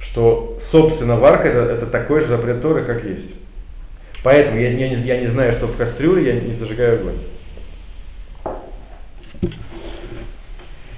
что 0.00 0.58
собственно 0.70 1.18
варка 1.18 1.48
это, 1.48 1.72
это 1.72 1.86
такой 1.86 2.20
же 2.20 2.28
запрет 2.28 2.62
Торы, 2.62 2.84
как 2.84 3.04
есть. 3.04 3.30
Поэтому 4.22 4.58
я, 4.58 4.70
я, 4.70 4.88
не, 4.88 4.96
я 5.02 5.20
не 5.20 5.26
знаю, 5.26 5.52
что 5.52 5.66
в 5.66 5.76
кастрюле, 5.76 6.24
я 6.34 6.40
не 6.40 6.54
зажигаю 6.54 7.00
огонь. 7.00 7.18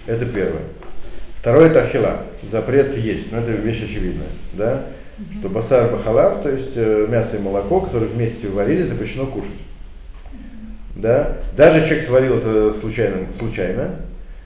Это 0.07 0.25
первое. 0.25 0.63
Второе 1.47 1.71
это 1.71 1.85
ахила. 1.85 2.23
Запрет 2.51 2.97
есть, 2.97 3.31
но 3.31 3.39
это 3.39 3.53
вещь 3.53 3.81
очевидная. 3.81 4.31
Да? 4.55 4.87
Что 5.39 5.49
басар 5.49 5.93
бахалав, 5.93 6.43
то 6.43 6.51
есть 6.51 6.73
э, 6.75 7.07
мясо 7.09 7.37
и 7.37 7.39
молоко, 7.39 7.83
которые 7.83 8.11
вместе 8.11 8.49
варили, 8.49 8.83
запрещено 8.83 9.27
кушать. 9.27 9.53
Да? 10.97 11.37
Даже 11.57 11.87
человек 11.87 12.05
сварил 12.05 12.39
это 12.39 12.75
случайно, 12.81 13.29
случайно, 13.39 13.95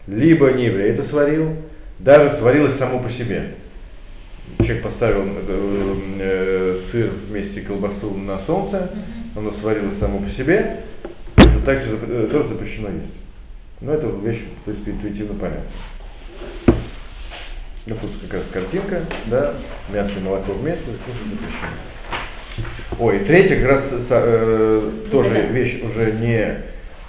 либо 0.06 0.52
не 0.52 0.66
еврей 0.66 0.90
это 0.90 1.02
сварил, 1.02 1.56
даже 2.00 2.36
сварилось 2.36 2.76
само 2.76 2.98
по 2.98 3.08
себе. 3.08 3.54
Человек 4.58 4.82
поставил 4.82 5.24
э, 5.24 5.94
э, 6.18 6.78
сыр 6.92 7.12
вместе 7.30 7.62
колбасу 7.62 8.12
на 8.12 8.38
солнце, 8.40 8.90
оно 9.34 9.52
сварилось 9.52 9.96
само 9.96 10.18
по 10.18 10.28
себе, 10.28 10.80
это 11.36 11.60
также 11.64 11.98
э, 12.02 12.28
тоже 12.30 12.50
запрещено 12.50 12.88
есть. 12.88 13.14
Но 13.80 13.94
это 13.94 14.06
вещь, 14.22 14.42
в 14.60 14.64
принципе, 14.66 14.90
интуитивно 14.90 15.32
понятна. 15.40 15.64
Ну, 17.90 17.96
тут 18.00 18.12
как 18.22 18.34
раз 18.34 18.42
картинка, 18.52 19.00
да, 19.26 19.54
мясо 19.92 20.12
и 20.16 20.22
молоко 20.22 20.52
вместе, 20.52 20.84
кушать 21.04 21.26
запрещено. 21.28 21.70
Ой, 23.00 23.18
третья 23.18 23.56
как 23.56 23.66
раз 23.66 23.82
э, 24.10 24.90
тоже 25.10 25.48
вещь 25.50 25.82
уже 25.82 26.12
не, 26.12 26.58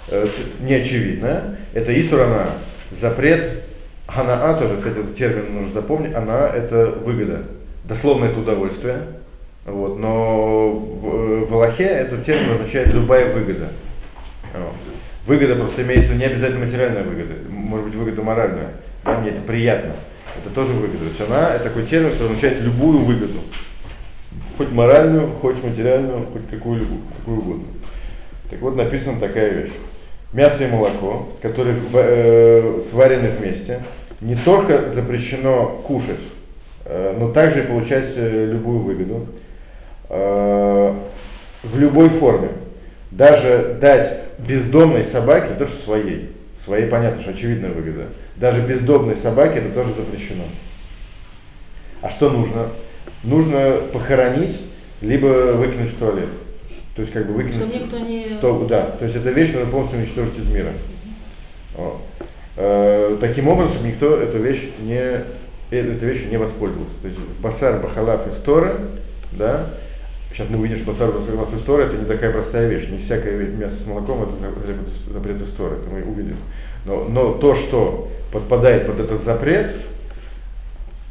э, 0.08 0.28
не 0.58 0.74
очевидная. 0.74 1.56
Это 1.72 2.00
Исурана, 2.00 2.54
запрет 2.90 3.62
Ханаа 4.08 4.58
тоже, 4.58 4.78
кстати, 4.78 4.98
этот 4.98 5.16
термин 5.16 5.54
нужно 5.54 5.72
запомнить, 5.72 6.16
она 6.16 6.48
это 6.48 6.86
выгода. 6.86 7.42
Дословно 7.84 8.24
это 8.24 8.40
удовольствие. 8.40 9.02
Вот, 9.64 10.00
но 10.00 10.68
в, 10.72 11.46
в 11.46 11.54
Аллахе 11.54 11.84
этот 11.84 12.26
термин 12.26 12.54
означает 12.54 12.92
любая 12.92 13.32
выгода. 13.32 13.68
Выгода 15.28 15.54
просто 15.54 15.82
имеется 15.82 16.14
не 16.14 16.24
обязательно 16.24 16.64
материальная 16.64 17.04
выгода, 17.04 17.34
может 17.48 17.86
быть 17.86 17.94
выгода 17.94 18.22
моральная. 18.22 18.70
Да, 19.04 19.18
мне 19.20 19.30
это 19.30 19.42
приятно. 19.42 19.92
Это 20.38 20.54
тоже 20.54 20.72
выгода. 20.72 20.98
То 20.98 21.04
есть 21.04 21.20
она 21.20 21.54
это 21.54 21.64
такой 21.64 21.86
термин, 21.86 22.12
который 22.12 22.28
означает 22.28 22.60
любую 22.60 22.98
выгоду. 23.00 23.40
Хоть 24.56 24.70
моральную, 24.70 25.30
хоть 25.40 25.62
материальную, 25.62 26.26
хоть 26.32 26.48
какую-либо, 26.48 26.96
какую 27.18 27.38
угодно. 27.38 27.64
Так 28.50 28.60
вот 28.60 28.76
написана 28.76 29.18
такая 29.18 29.50
вещь. 29.50 29.72
Мясо 30.32 30.64
и 30.64 30.66
молоко, 30.66 31.28
которые 31.42 31.76
э, 31.92 32.80
сварены 32.90 33.30
вместе, 33.30 33.80
не 34.20 34.36
только 34.36 34.90
запрещено 34.90 35.82
кушать, 35.86 36.20
э, 36.84 37.14
но 37.18 37.30
также 37.30 37.64
получать 37.64 38.08
э, 38.16 38.46
любую 38.50 38.80
выгоду 38.80 39.26
э, 40.08 40.94
в 41.62 41.78
любой 41.78 42.08
форме. 42.08 42.48
Даже 43.10 43.76
дать 43.80 44.20
бездомной 44.38 45.04
собаке, 45.04 45.54
то 45.58 45.66
что 45.66 45.76
своей, 45.82 46.32
своей 46.64 46.86
понятно, 46.86 47.22
что 47.22 47.30
очевидная 47.32 47.70
выгода, 47.70 48.06
даже 48.36 48.60
бездомной 48.60 49.16
собаке 49.16 49.58
это 49.58 49.70
тоже 49.70 49.94
запрещено. 49.94 50.44
А 52.00 52.10
что 52.10 52.30
нужно? 52.30 52.68
Нужно 53.22 53.78
похоронить, 53.92 54.60
либо 55.00 55.52
выкинуть 55.52 55.90
в 55.90 55.98
туалет. 55.98 56.28
То 56.94 57.02
есть 57.02 57.12
как 57.12 57.26
бы 57.26 57.34
выкинуть. 57.34 57.56
Чтобы 57.56 57.74
никто 57.74 57.98
не... 57.98 58.28
Что, 58.28 58.66
да, 58.68 58.82
то 58.82 59.04
есть 59.04 59.16
эта 59.16 59.30
вещь 59.30 59.52
нужно 59.52 59.70
полностью 59.70 60.00
уничтожить 60.00 60.38
из 60.38 60.48
мира. 60.48 60.72
Вот. 61.74 62.02
Э, 62.56 63.16
таким 63.20 63.48
образом 63.48 63.86
никто 63.86 64.16
эту 64.16 64.38
вещь 64.42 64.62
не, 64.80 64.98
э, 64.98 65.24
этой 65.70 66.08
вещью 66.08 66.28
не 66.28 66.36
воспользовался. 66.36 66.94
То 67.00 67.08
есть 67.08 67.18
в 67.18 67.40
басар 67.40 67.80
бахалаф 67.80 68.26
из 68.26 68.36
Торы, 68.42 68.72
да, 69.32 69.70
сейчас 70.32 70.48
мы 70.48 70.58
увидим, 70.58 70.78
что 70.78 70.92
бахалаф 70.92 71.54
из 71.54 71.62
Торы 71.62 71.84
это 71.84 71.96
не 71.96 72.04
такая 72.04 72.32
простая 72.32 72.68
вещь. 72.68 72.88
Не 72.88 72.98
всякое 72.98 73.36
ведь 73.36 73.54
мясо 73.54 73.76
с 73.76 73.86
молоком 73.86 74.22
это 74.22 74.32
запрет- 75.12 75.56
Торы, 75.56 75.76
это 75.76 75.90
мы 75.90 76.02
увидим. 76.02 76.36
Но, 76.84 77.04
но 77.04 77.34
то, 77.34 77.54
что 77.54 78.10
подпадает 78.32 78.86
под 78.86 79.00
этот 79.00 79.22
запрет, 79.22 79.72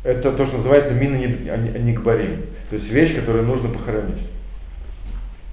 это 0.03 0.31
то, 0.31 0.45
что 0.45 0.57
называется 0.57 0.93
мина 0.93 1.15
никбарим. 1.15 2.43
То 2.69 2.75
есть 2.75 2.89
вещь, 2.89 3.15
которую 3.15 3.45
нужно 3.45 3.69
похоронить. 3.69 4.27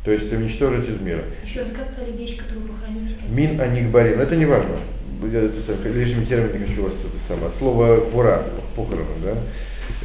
То 0.05 0.13
есть 0.13 0.33
уничтожить 0.33 0.89
из 0.89 1.01
мира. 1.01 1.23
Еще 1.45 1.61
раз, 1.61 1.73
как 1.73 1.91
сказали 1.93 2.17
вещь, 2.17 2.39
которую 2.39 2.69
похороните? 2.69 3.15
Мин 3.29 3.61
аникбарим, 3.61 4.21
это 4.21 4.37
не 4.37 4.47
важно. 4.47 4.77
Лишним 5.23 6.27
термин 6.27 6.61
не 6.61 6.67
хочу 6.67 6.85
вас 6.85 6.95
это 6.95 7.19
самое. 7.29 7.53
Слово 7.59 7.97
вора, 7.97 8.45
похороны, 8.75 9.05
да. 9.23 9.35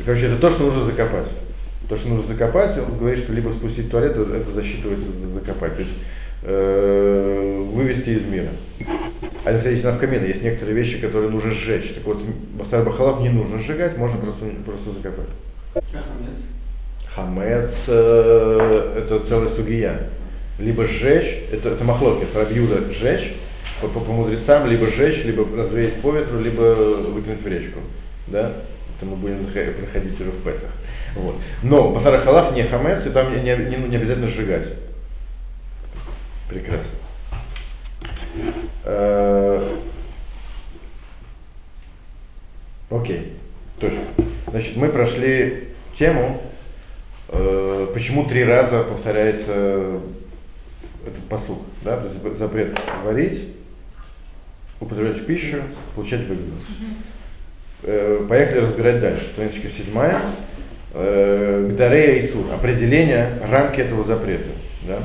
Короче, 0.03 0.25
это 0.25 0.37
то, 0.37 0.49
что 0.49 0.63
нужно 0.63 0.85
закопать. 0.85 1.27
То, 1.89 1.97
что 1.97 2.09
нужно 2.09 2.27
закопать, 2.27 2.77
он 2.77 2.97
говорит, 2.97 3.19
что 3.19 3.33
либо 3.33 3.49
спустить 3.49 3.87
в 3.87 3.89
туалет, 3.89 4.17
это 4.17 4.51
засчитывается 4.51 5.07
за 5.11 5.27
закопать. 5.33 5.75
То 5.75 5.81
есть 5.81 5.93
э, 6.43 7.65
вывести 7.73 8.09
из 8.11 8.23
мира. 8.23 8.49
А 9.45 9.57
кстати, 9.57 9.73
есть 9.73 9.83
навкамина, 9.83 10.25
есть 10.25 10.41
некоторые 10.43 10.75
вещи, 10.75 10.99
которые 10.99 11.29
нужно 11.29 11.51
сжечь. 11.51 11.93
Так 11.93 12.05
вот, 12.05 12.21
басар 12.57 12.83
бахалав 12.83 13.19
не 13.21 13.29
нужно 13.29 13.59
сжигать, 13.59 13.97
можно 13.97 14.17
просто, 14.17 14.45
просто 14.65 14.91
закопать. 14.91 15.29
А 15.75 15.81
хамец? 15.81 16.45
Хамец 17.13 17.73
э, 17.87 19.03
это 19.03 19.19
целая 19.19 19.49
сугия. 19.49 20.09
Либо 20.59 20.85
сжечь, 20.85 21.43
это, 21.51 21.69
это 21.69 21.83
махлоки, 21.83 22.25
Рабьюда 22.33 22.93
сжечь 22.93 23.33
по, 23.81 23.87
по, 23.87 23.99
по 23.99 24.11
мудрецам, 24.11 24.69
либо 24.69 24.87
сжечь, 24.87 25.23
либо 25.25 25.45
развеять 25.57 25.95
по 25.95 26.11
ветру, 26.11 26.39
либо 26.39 26.61
выкинуть 26.61 27.41
в 27.41 27.47
речку. 27.47 27.79
Да? 28.27 28.53
Это 28.95 29.05
мы 29.05 29.15
будем 29.17 29.45
проходить 29.45 30.21
уже 30.21 30.31
в 30.31 30.43
Песах. 30.43 30.71
Вот. 31.15 31.35
Но 31.61 31.91
Басара 31.91 32.19
Халав 32.19 32.53
не 32.55 32.63
хамец, 32.63 33.05
и 33.05 33.09
там 33.09 33.31
не, 33.31 33.39
не, 33.41 33.87
не- 33.87 33.95
обязательно 33.95 34.27
сжигать. 34.27 34.67
Прекрасно. 36.49 36.89
Э, 38.85 39.77
Окей, 42.89 43.33
точно. 43.79 44.01
Значит, 44.47 44.75
мы 44.75 44.89
прошли 44.89 45.69
тему, 45.97 46.41
э, 47.29 47.87
почему 47.93 48.25
три 48.25 48.43
раза 48.43 48.83
повторяется 48.83 49.99
этот 51.05 51.23
посуд, 51.27 51.59
да, 51.83 51.97
то 51.97 52.03
есть 52.07 52.17
зап- 52.19 52.37
запрет 52.37 52.79
варить, 53.03 53.47
употреблять 54.79 55.17
в 55.17 55.25
пищу, 55.25 55.63
получать 55.95 56.21
выгоду. 56.21 56.51
Э, 57.83 58.25
поехали 58.29 58.59
разбирать 58.59 58.99
дальше. 59.01 59.25
Страничка 59.33 59.69
седьмая. 59.69 60.21
Э, 60.93 61.69
Гдарея 61.71 62.19
и 62.19 62.27
сур. 62.27 62.45
Определение 62.53 63.29
рамки 63.49 63.81
этого 63.81 64.03
запрета. 64.03 64.49
Да? 64.87 64.99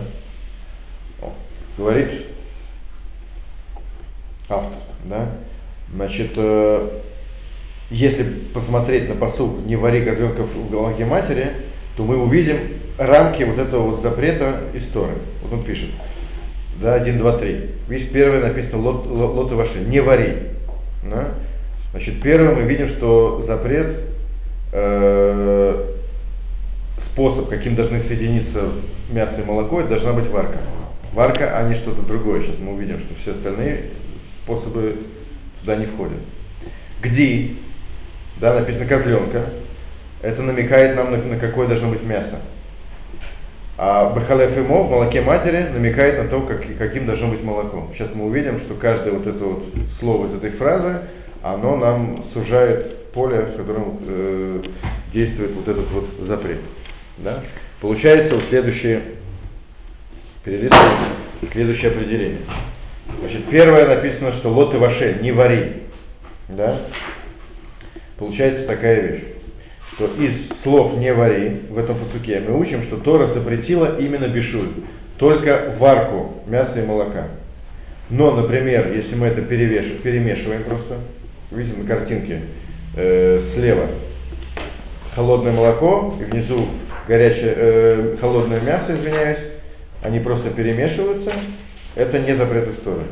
говорит 1.79 2.09
автор, 4.49 4.79
да, 5.05 5.29
значит, 5.95 6.33
э, 6.37 6.89
если 7.91 8.25
посмотреть 8.53 9.09
на 9.09 9.15
посуд 9.15 9.65
«Не 9.65 9.77
вари 9.77 10.05
козленка 10.05 10.43
в 10.43 10.71
голове 10.71 11.05
матери», 11.05 11.53
то 11.97 12.03
мы 12.03 12.17
увидим 12.17 12.59
рамки 12.99 13.45
вот 13.45 13.59
этого 13.59 13.91
вот 13.91 14.03
запрета 14.03 14.61
истории. 14.75 15.15
Вот 15.43 15.53
он 15.53 15.65
пишет, 15.65 15.91
да, 16.81 16.95
1, 16.95 17.19
2, 17.19 17.39
3. 17.39 17.71
Видишь, 17.89 18.09
первое 18.11 18.41
написано 18.41 18.83
лот, 18.83 19.07
лот, 19.07 19.35
лот 19.35 19.53
ваши, 19.53 19.79
не 19.79 20.01
вари. 20.01 20.35
Да? 21.09 21.29
Значит, 21.93 22.21
первое 22.23 22.55
мы 22.55 22.63
видим, 22.63 22.89
что 22.89 23.43
запрет, 23.47 23.97
э, 24.73 25.85
способ, 27.05 27.49
каким 27.49 27.75
должны 27.75 28.01
соединиться 28.01 28.65
мясо 29.11 29.41
и 29.41 29.45
молоко, 29.45 29.81
это 29.81 29.91
должна 29.91 30.13
быть 30.13 30.29
варка. 30.29 30.59
Варка, 31.13 31.59
а 31.59 31.69
не 31.69 31.75
что-то 31.75 32.03
другое. 32.03 32.43
Сейчас 32.43 32.57
мы 32.59 32.75
увидим, 32.75 32.99
что 33.01 33.15
все 33.21 33.33
остальные 33.33 33.87
способы 34.43 34.99
сюда 35.61 35.77
не 35.77 35.87
входят. 35.87 36.19
Где, 37.03 37.51
да, 38.41 38.55
написано 38.55 38.87
козленка, 38.87 39.47
это 40.23 40.43
намекает 40.43 40.97
нам 40.97 41.11
на, 41.11 41.17
на 41.19 41.39
какое 41.39 41.67
должно 41.69 41.91
быть 41.91 42.03
мясо. 42.03 42.37
А 43.77 44.11
Бахалеф 44.11 44.57
Имо 44.59 44.83
в 44.83 44.91
молоке 44.91 45.21
матери 45.21 45.69
намекает 45.73 46.19
на 46.19 46.29
то, 46.29 46.41
как, 46.41 46.65
каким 46.79 47.07
должно 47.07 47.29
быть 47.29 47.43
молоко. 47.45 47.89
Сейчас 47.95 48.13
мы 48.13 48.27
увидим, 48.27 48.59
что 48.59 48.75
каждое 48.75 49.13
вот 49.13 49.27
это 49.27 49.45
вот 49.45 49.65
слово 49.99 50.27
из 50.27 50.35
этой 50.35 50.51
фразы, 50.51 51.03
оно 51.43 51.77
нам 51.77 52.25
сужает 52.33 52.98
поле, 53.19 53.41
в 53.41 53.57
котором 53.57 53.99
э, 54.07 54.63
действует 55.13 55.51
вот 55.51 55.67
этот 55.67 55.91
вот 55.91 56.05
запрет. 56.21 56.61
Да? 57.19 57.43
Получается 57.81 58.35
вот 58.35 58.45
следующее, 58.49 59.03
перелистываем, 60.45 60.93
следующее 61.51 61.91
определение. 61.91 62.43
Значит, 63.21 63.45
первое 63.51 63.89
написано, 63.89 64.31
что 64.31 64.51
лот 64.51 64.73
и 64.75 64.77
вашель, 64.77 65.21
не 65.21 65.33
вари. 65.33 65.83
Да? 66.49 66.79
Получается 68.19 68.65
такая 68.65 69.01
вещь 69.01 69.23
что 69.95 70.07
из 70.23 70.49
слов 70.63 70.97
«не 70.97 71.13
вари» 71.13 71.57
в 71.71 71.77
этом 71.77 71.99
посуке 71.99 72.39
мы 72.39 72.57
учим, 72.57 72.85
что 72.85 72.99
Тора 72.99 73.27
запретила 73.27 73.99
именно 73.99 74.29
бешуль, 74.29 74.69
только 75.19 75.75
варку 75.77 76.35
мяса 76.47 76.81
и 76.81 76.87
молока. 76.87 77.27
Но, 78.09 78.31
например, 78.31 78.93
если 78.95 79.17
мы 79.17 79.27
это 79.27 79.43
перемешиваем 79.43 80.63
просто, 80.63 80.99
видите 81.51 81.77
на 81.77 81.85
картинке 81.85 82.43
э, 82.97 83.41
слева 83.55 83.89
холодное 85.15 85.53
молоко 85.53 86.15
и 86.21 86.25
внизу 86.25 86.69
горячее, 87.09 87.55
э, 87.57 88.17
холодное 88.21 88.61
мясо, 88.61 88.95
извиняюсь, 88.95 89.39
они 90.03 90.21
просто 90.21 90.51
перемешиваются, 90.51 91.33
это 91.97 92.21
не 92.21 92.37
запрет 92.37 92.69
истории. 92.69 93.07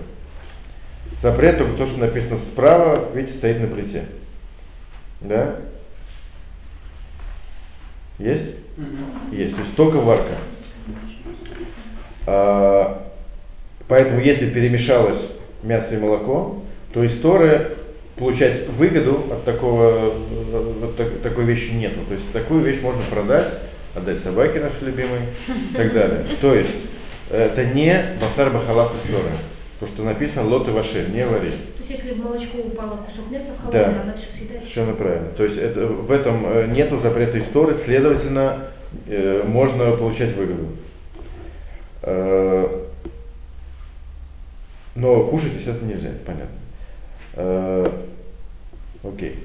Запрет 1.21 1.59
только 1.59 1.77
то, 1.79 1.87
что 1.87 1.99
написано 1.99 2.39
справа, 2.39 3.09
видите, 3.13 3.37
стоит 3.37 3.61
на 3.61 3.67
плите. 3.67 4.05
Да? 5.21 5.57
Есть? 8.19 8.45
Есть. 9.33 9.57
То 9.57 9.63
есть 9.63 9.75
только 9.75 9.97
варка. 9.97 10.35
А, 12.27 13.11
поэтому 13.89 14.21
если 14.21 14.49
перемешалось 14.49 15.19
мясо 15.63 15.95
и 15.95 15.99
молоко, 15.99 16.63
то 16.93 17.05
история 17.05 17.71
получать 18.17 18.69
выгоду 18.69 19.25
от 19.31 19.45
такого 19.45 20.15
от 20.83 20.97
так, 20.97 21.21
такой 21.23 21.45
вещи 21.45 21.71
нету. 21.73 22.01
То 22.09 22.15
есть 22.15 22.31
такую 22.33 22.63
вещь 22.63 22.81
можно 22.81 23.03
продать, 23.11 23.53
отдать 23.95 24.19
собаке 24.21 24.61
нашей 24.61 24.87
любимой 24.87 25.21
и 25.49 25.77
так 25.77 25.93
далее. 25.93 26.27
То 26.41 26.55
есть 26.55 26.75
это 27.31 27.65
не 27.65 28.03
басар 28.21 28.51
бахалат 28.51 28.91
история. 29.05 29.37
То, 29.81 29.87
что 29.87 30.05
написано 30.05 30.49
лоты 30.49 30.71
ваши, 30.71 31.07
не 31.13 31.27
вари. 31.27 31.51
То 31.51 31.81
есть 31.81 31.91
если 31.91 32.15
в 32.15 32.25
молочко 32.25 32.59
упало 32.59 32.97
кусок 32.97 33.31
мяса 33.31 33.53
в 33.53 33.61
холодное, 33.61 33.93
да. 33.93 34.03
она 34.03 34.15
все 34.15 34.33
съедает? 34.33 34.65
Все 34.65 34.95
правильно. 34.95 35.29
То 35.37 35.45
есть 35.45 35.59
это, 35.59 35.87
в 35.87 36.11
этом 36.11 36.47
э, 36.47 36.67
нету 36.69 36.99
запрета 36.99 37.39
истории, 37.39 37.75
следовательно, 37.75 38.69
э, 39.07 39.43
можно 39.45 39.93
получать 39.93 40.35
выгоду. 40.35 40.69
Э, 42.01 42.85
но 44.95 45.25
кушать, 45.25 45.53
естественно, 45.59 45.91
нельзя, 45.91 46.13
понятно. 46.25 46.57
Э, 47.37 47.87
окей. 49.05 49.39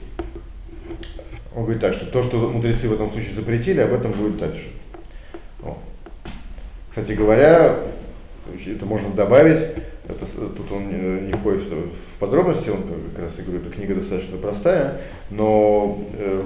Он 1.56 1.64
говорит 1.64 1.82
так, 1.82 1.94
что 1.94 2.06
то, 2.06 2.24
что 2.24 2.38
мудрецы 2.50 2.88
в 2.88 2.94
этом 2.94 3.12
случае 3.12 3.36
запретили, 3.36 3.82
об 3.82 3.94
этом 3.94 4.12
будет 4.14 4.38
дальше. 4.38 4.70
О. 5.64 5.78
Кстати 6.90 7.12
говоря, 7.12 7.76
это 8.66 8.86
можно 8.86 9.10
добавить, 9.10 9.60
это, 10.08 10.26
тут 10.58 10.72
он 10.72 11.28
не 11.28 11.34
входит 11.34 11.64
в 11.64 12.20
подробности, 12.20 12.70
он 12.70 12.84
как 12.84 13.24
раз 13.24 13.32
и 13.38 13.42
говорит, 13.42 13.68
эта 13.68 13.76
книга 13.76 13.96
достаточно 13.96 14.38
простая, 14.38 15.02
но 15.30 16.02
э, 16.18 16.44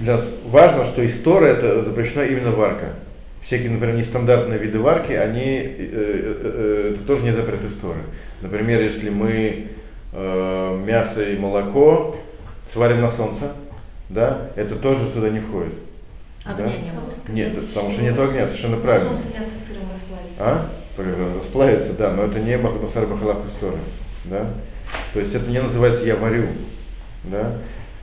для 0.00 0.16
нас 0.16 0.24
важно, 0.46 0.86
что 0.86 1.04
история 1.06 1.50
это 1.50 1.84
запрещена 1.84 2.22
именно 2.22 2.50
варка. 2.50 2.94
Всякие, 3.42 3.70
например, 3.70 3.96
нестандартные 3.96 4.58
виды 4.58 4.78
варки, 4.78 5.12
они, 5.12 5.58
э, 5.58 5.64
э, 5.68 6.36
э, 6.42 6.94
это 6.94 7.04
тоже 7.04 7.24
не 7.24 7.32
запрет 7.32 7.64
истории. 7.64 8.02
Например, 8.40 8.80
если 8.80 9.10
мы 9.10 9.68
э, 10.12 10.82
мясо 10.84 11.22
и 11.22 11.36
молоко 11.36 12.16
сварим 12.72 13.00
на 13.00 13.10
солнце, 13.10 13.52
да, 14.08 14.50
это 14.56 14.76
тоже 14.76 15.08
сюда 15.10 15.30
не 15.30 15.40
входит. 15.40 15.74
Огня 16.44 16.66
да? 16.66 16.76
не 16.76 16.90
было 16.90 17.12
Нет, 17.28 17.68
потому 17.68 17.92
что 17.92 18.02
нет 18.02 18.18
огня, 18.18 18.46
совершенно 18.46 18.76
правильно. 18.78 19.16
Солнце 19.16 19.36
мясо 19.36 19.50
с 19.54 19.66
сыром 19.66 19.88
расплавится. 19.92 20.70
А? 20.98 21.36
расплавится, 21.36 21.92
да, 21.94 22.12
но 22.12 22.24
это 22.24 22.40
не 22.40 22.58
Басар 22.58 23.06
Бахалав 23.06 23.46
история. 23.46 23.78
Да? 24.24 24.50
То 25.14 25.20
есть 25.20 25.34
это 25.34 25.48
не 25.50 25.60
называется 25.60 26.04
я 26.04 26.16
варю. 26.16 26.48
Да? 27.24 27.58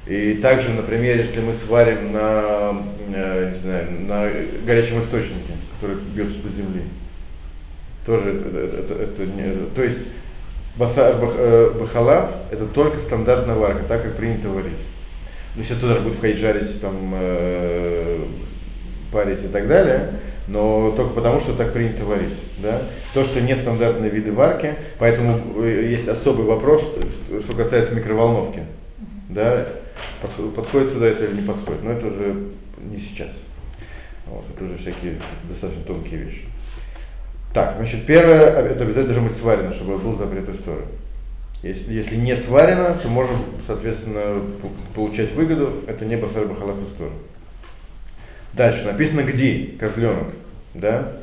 И 0.08 0.36
также, 0.36 0.70
например, 0.70 1.18
если 1.18 1.42
мы 1.42 1.54
сварим 1.54 2.14
на, 2.14 2.82
э, 3.14 3.52
не 3.54 3.60
знаю, 3.60 3.92
на 4.08 4.32
горячем 4.66 5.02
источнике, 5.04 5.54
который 5.76 5.98
бьется 5.98 6.40
под 6.40 6.54
земли, 6.54 6.84
тоже 8.06 8.32
это, 8.32 8.58
это, 8.58 8.94
это 8.96 9.26
не, 9.26 9.68
то 9.76 9.84
есть 9.84 10.00
баса, 10.80 11.14
бах, 11.14 11.34
э, 11.36 11.72
бахалав 11.78 12.32
это 12.52 12.66
только 12.66 12.98
стандартная 13.00 13.56
варка, 13.56 13.84
так 13.84 14.02
как 14.02 14.16
принято 14.16 14.48
варить. 14.48 14.80
Ну, 15.56 15.62
если 15.62 15.76
туда 15.76 15.96
будет 16.00 16.16
входить 16.16 16.38
жарить, 16.38 16.80
там, 16.80 17.14
э, 17.14 18.24
парить 19.12 19.44
и 19.44 19.48
так 19.48 19.68
далее, 19.68 20.12
но 20.48 20.92
только 20.96 21.14
потому, 21.14 21.42
что 21.42 21.54
так 21.54 21.74
принято 21.74 22.06
варить. 22.06 22.34
Да? 22.60 22.82
То, 23.14 23.26
что 23.26 23.42
нестандартные 23.42 24.10
виды 24.10 24.32
варки, 24.32 24.76
поэтому 24.98 25.40
э, 25.64 25.90
есть 25.92 26.08
особый 26.08 26.46
вопрос, 26.46 26.82
что 27.44 27.56
касается 27.56 27.94
микроволновки. 27.94 28.62
Да? 29.28 29.68
Подходит 30.56 30.94
сюда 30.94 31.08
это 31.08 31.26
или 31.26 31.42
не 31.42 31.48
подходит, 31.48 31.84
но 31.84 31.92
это 31.92 32.08
уже 32.08 32.36
не 32.78 33.00
сейчас. 33.00 33.30
Вот, 34.28 34.46
это 34.56 34.64
уже 34.64 34.78
всякие 34.78 35.16
достаточно 35.50 35.84
тонкие 35.84 36.22
вещи. 36.22 36.46
Так, 37.54 37.76
значит, 37.78 38.06
первое, 38.06 38.42
это 38.42 38.84
обязательно 38.84 39.14
должно 39.14 39.30
быть 39.30 39.38
сварено, 39.38 39.74
чтобы 39.74 39.98
был 39.98 40.16
запрет 40.16 40.48
истории. 40.50 40.86
Если, 41.64 41.92
если 41.92 42.16
не 42.16 42.36
сварено, 42.36 42.94
то 43.02 43.08
можем, 43.10 43.36
соответственно, 43.68 44.42
получать 44.96 45.34
выгоду. 45.34 45.74
Это 45.88 46.06
не 46.06 46.16
басар 46.16 46.46
бахалаф 46.46 46.78
история. 46.90 47.12
Дальше 48.54 48.86
написано 48.86 49.22
где, 49.22 49.72
козленок, 49.80 50.28
да? 50.74 51.14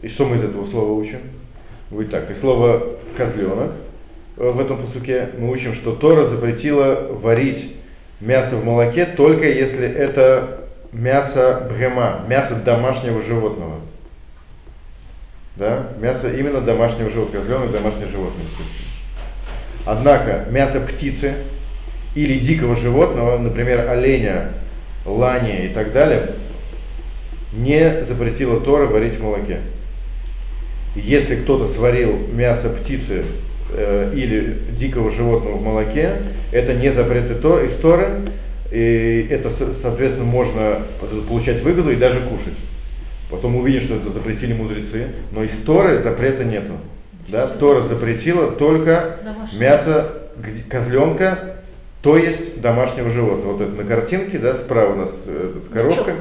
И 0.00 0.08
что 0.08 0.26
мы 0.26 0.36
из 0.36 0.44
этого 0.44 0.66
слова 0.66 0.92
учим? 0.92 1.18
Будет 1.90 2.10
так, 2.10 2.30
и 2.30 2.34
слово 2.34 2.96
козленок 3.16 3.72
в 4.36 4.60
этом 4.60 4.78
посуке 4.78 5.28
мы 5.38 5.50
учим, 5.50 5.74
что 5.74 5.94
Тора 5.94 6.24
запретила 6.24 7.06
варить 7.10 7.76
мясо 8.20 8.56
в 8.56 8.64
молоке 8.64 9.04
только 9.06 9.48
если 9.48 9.86
это 9.86 10.62
мясо 10.92 11.68
бгема, 11.70 12.22
мясо 12.28 12.54
домашнего 12.56 13.20
животного. 13.20 13.76
Да? 15.56 15.88
Мясо 16.00 16.30
именно 16.30 16.60
домашнего 16.60 17.10
животного, 17.10 17.42
козленок 17.42 17.72
домашнее 17.72 18.08
животное, 18.08 18.44
Однако 19.84 20.46
мясо 20.50 20.80
птицы 20.80 21.34
или 22.14 22.38
дикого 22.38 22.76
животного, 22.76 23.38
например, 23.38 23.88
оленя, 23.88 24.48
лани 25.04 25.66
и 25.66 25.68
так 25.68 25.92
далее, 25.92 26.34
не 27.52 28.04
запретила 28.04 28.60
Тора 28.60 28.86
варить 28.86 29.14
в 29.14 29.22
молоке. 29.22 29.58
Если 30.94 31.36
кто-то 31.36 31.68
сварил 31.72 32.16
мясо 32.32 32.68
птицы 32.68 33.24
э, 33.72 34.12
или 34.14 34.58
дикого 34.78 35.10
животного 35.10 35.56
в 35.56 35.62
молоке, 35.62 36.12
это 36.52 36.74
не 36.74 36.92
запреты 36.92 37.34
Торы, 37.34 38.22
и 38.70 39.26
это, 39.30 39.50
соответственно, 39.50 40.24
можно 40.24 40.78
получать 41.28 41.62
выгоду 41.62 41.90
и 41.90 41.96
даже 41.96 42.20
кушать. 42.20 42.54
Потом 43.32 43.56
увидим, 43.56 43.80
что 43.80 43.96
это 43.96 44.10
запретили 44.10 44.52
мудрецы, 44.52 45.06
но 45.32 45.42
из 45.42 45.56
Торы 45.64 46.00
запрета 46.00 46.44
нету. 46.44 46.74
Да? 47.28 47.48
Тора 47.48 47.80
запретила 47.80 48.52
только 48.52 49.16
мясо 49.58 50.12
козленка, 50.68 51.56
то 52.02 52.18
есть 52.18 52.60
домашнего 52.60 53.08
животного. 53.08 53.54
Вот 53.54 53.62
это 53.62 53.72
на 53.72 53.84
картинке, 53.84 54.38
да, 54.38 54.54
справа 54.56 54.92
у 54.92 54.96
нас 54.96 55.10
э, 55.24 55.52
коровка. 55.72 56.14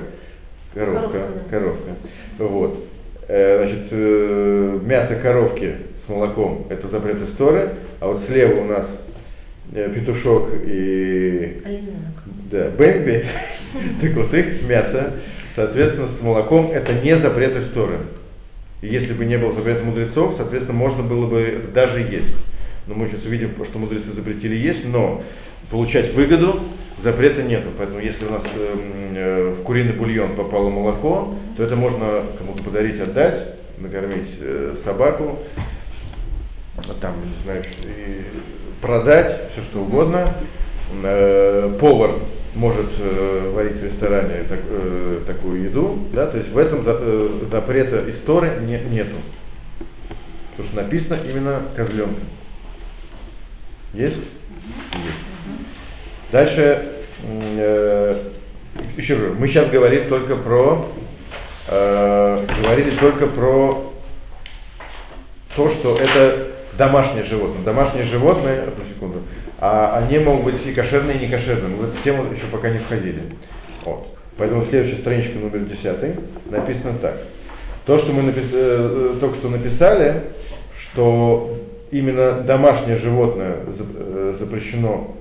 Коровка, 0.73 1.27
коровка. 1.49 1.89
Вот. 2.37 2.85
Э, 3.27 3.65
значит, 3.65 3.87
э, 3.91 4.79
мясо 4.85 5.15
коровки 5.15 5.75
с 6.05 6.09
молоком– 6.09 6.67
это 6.69 6.87
запрет 6.87 7.21
истории, 7.23 7.69
а 7.99 8.07
вот 8.07 8.21
слева 8.25 8.61
у 8.61 8.63
нас 8.63 8.87
петушок 9.73 10.49
и 10.65 11.61
да, 12.49 12.69
бэмби, 12.69 13.25
так 14.01 14.11
вот 14.13 14.33
их 14.33 14.63
мясо, 14.63 15.13
соответственно, 15.55 16.07
с 16.07 16.21
молоком– 16.21 16.71
это 16.73 16.93
не 16.93 17.17
запрет 17.17 17.55
истории. 17.55 17.99
И 18.81 18.87
если 18.87 19.13
бы 19.13 19.25
не 19.25 19.37
было 19.37 19.51
запрета 19.51 19.83
мудрецов, 19.83 20.35
соответственно, 20.37 20.77
можно 20.77 21.03
было 21.03 21.27
бы 21.27 21.39
это 21.39 21.67
даже 21.67 21.99
есть. 21.99 22.35
Но 22.87 22.95
мы 22.95 23.07
сейчас 23.07 23.23
увидим, 23.25 23.51
что 23.63 23.77
мудрецы 23.77 24.11
запретили 24.11 24.55
есть, 24.55 24.85
но 24.87 25.21
получать 25.69 26.13
выгоду 26.13 26.59
запрета 27.03 27.43
нету. 27.43 27.69
Поэтому 27.77 27.99
если 27.99 28.25
у 28.25 28.31
нас 28.31 28.43
э, 28.55 28.75
э, 29.15 29.55
в 29.57 29.63
куриный 29.63 29.93
бульон 29.93 30.35
попало 30.35 30.69
молоко, 30.69 31.35
то 31.57 31.63
это 31.63 31.75
можно 31.75 32.23
кому-то 32.37 32.63
подарить, 32.63 32.99
отдать, 32.99 33.55
накормить 33.77 34.29
э, 34.39 34.75
собаку, 34.83 35.39
там, 36.99 37.13
не 37.23 37.43
знаю, 37.43 37.63
продать, 38.81 39.51
все 39.51 39.61
что 39.61 39.81
угодно. 39.81 40.33
Э, 41.03 41.77
повар 41.79 42.11
может 42.53 42.87
э, 42.99 43.51
варить 43.53 43.79
в 43.79 43.83
ресторане 43.83 44.43
так, 44.47 44.59
э, 44.67 45.21
такую 45.25 45.63
еду, 45.63 45.99
да, 46.13 46.27
то 46.27 46.37
есть 46.37 46.49
в 46.49 46.57
этом 46.57 46.83
за, 46.83 46.97
э, 46.99 47.29
запрета 47.49 48.09
истории 48.09 48.51
не, 48.61 48.79
нету. 48.79 49.15
Потому 50.51 50.67
что 50.67 50.81
написано 50.81 51.17
именно 51.29 51.61
козленка. 51.75 52.21
Есть? 53.93 54.17
Есть. 54.17 55.17
Дальше, 56.31 56.87
э, 57.23 58.23
еще 58.97 59.15
раз, 59.15 59.33
мы 59.37 59.47
сейчас 59.47 59.69
говорим 59.69 60.07
только 60.07 60.35
про, 60.35 60.85
э, 61.67 62.45
говорили 62.63 62.91
только 62.91 63.27
про 63.27 63.91
то, 65.55 65.69
что 65.69 65.97
это 65.97 66.47
домашнее 66.77 67.23
животное. 67.23 67.63
Домашнее 67.63 68.03
животное, 68.05 68.63
одну 68.63 68.85
секунду, 68.85 69.21
а 69.61 70.03
они 70.03 70.17
могут 70.17 70.45
быть 70.53 70.65
и 70.65 70.73
кошерные, 70.73 71.17
и 71.17 71.19
не 71.19 71.27
кошерные. 71.27 71.69
Мы 71.69 71.85
в 71.85 71.89
эту 71.89 72.03
тему 72.03 72.23
еще 72.33 72.47
пока 72.51 72.69
не 72.71 72.79
входили. 72.79 73.21
Вот. 73.85 74.07
Поэтому 74.37 74.65
следующая 74.65 74.97
страничка 74.97 75.37
номер 75.37 75.59
10 75.59 76.49
написано 76.49 76.97
так. 76.99 77.15
То, 77.85 77.99
что 77.99 78.11
мы 78.11 78.23
напис... 78.23 78.49
э, 78.51 79.15
только 79.19 79.35
что 79.35 79.49
написали, 79.49 80.23
что 80.79 81.59
именно 81.91 82.41
домашнее 82.41 82.97
животное 82.97 83.57
э, 83.67 84.35
запрещено 84.39 85.15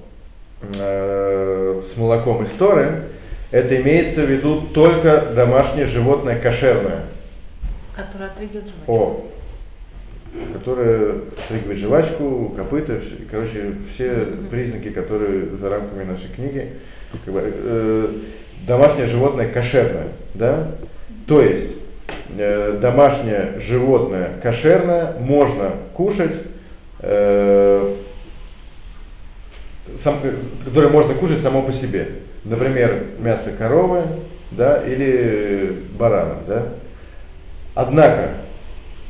э, 0.74 1.83
с 1.83 1.96
молоком 1.98 2.42
из 2.44 2.50
Торы, 2.50 3.03
это 3.50 3.79
имеется 3.81 4.22
в 4.22 4.31
виду 4.31 4.62
только 4.72 5.33
домашнее 5.35 5.85
животное 5.85 6.38
кошерное. 6.38 7.03
Которое 7.94 8.26
отрыгивает 8.26 8.68
жвачку. 8.68 8.92
О, 8.92 9.26
которое 10.53 11.14
отрыгивает 11.45 11.79
жвачку, 11.79 12.53
копыта, 12.57 13.01
короче, 13.31 13.75
все 13.93 14.27
признаки, 14.51 14.90
которые 14.90 15.57
за 15.57 15.69
рамками 15.69 16.05
нашей 16.05 16.29
книги. 16.29 16.73
Как 17.25 17.35
бы, 17.35 17.40
э, 17.45 18.09
домашнее 18.66 19.07
животное 19.07 19.49
кошерное, 19.49 20.09
да? 20.35 20.69
То 21.27 21.43
есть 21.43 21.73
э, 22.37 22.79
домашнее 22.81 23.59
животное 23.59 24.31
кошерное 24.43 25.14
можно 25.19 25.73
кушать 25.95 26.35
э, 27.01 27.97
сам, 29.99 30.21
которое 30.64 30.88
можно 30.88 31.14
кушать 31.14 31.40
само 31.40 31.62
по 31.62 31.73
себе. 31.73 32.09
Например, 32.45 33.05
мясо 33.19 33.51
коровы 33.57 34.03
да, 34.51 34.83
или 34.83 35.85
барана. 35.99 36.37
Да. 36.47 36.66
Однако, 37.75 38.21
э, 38.21 38.39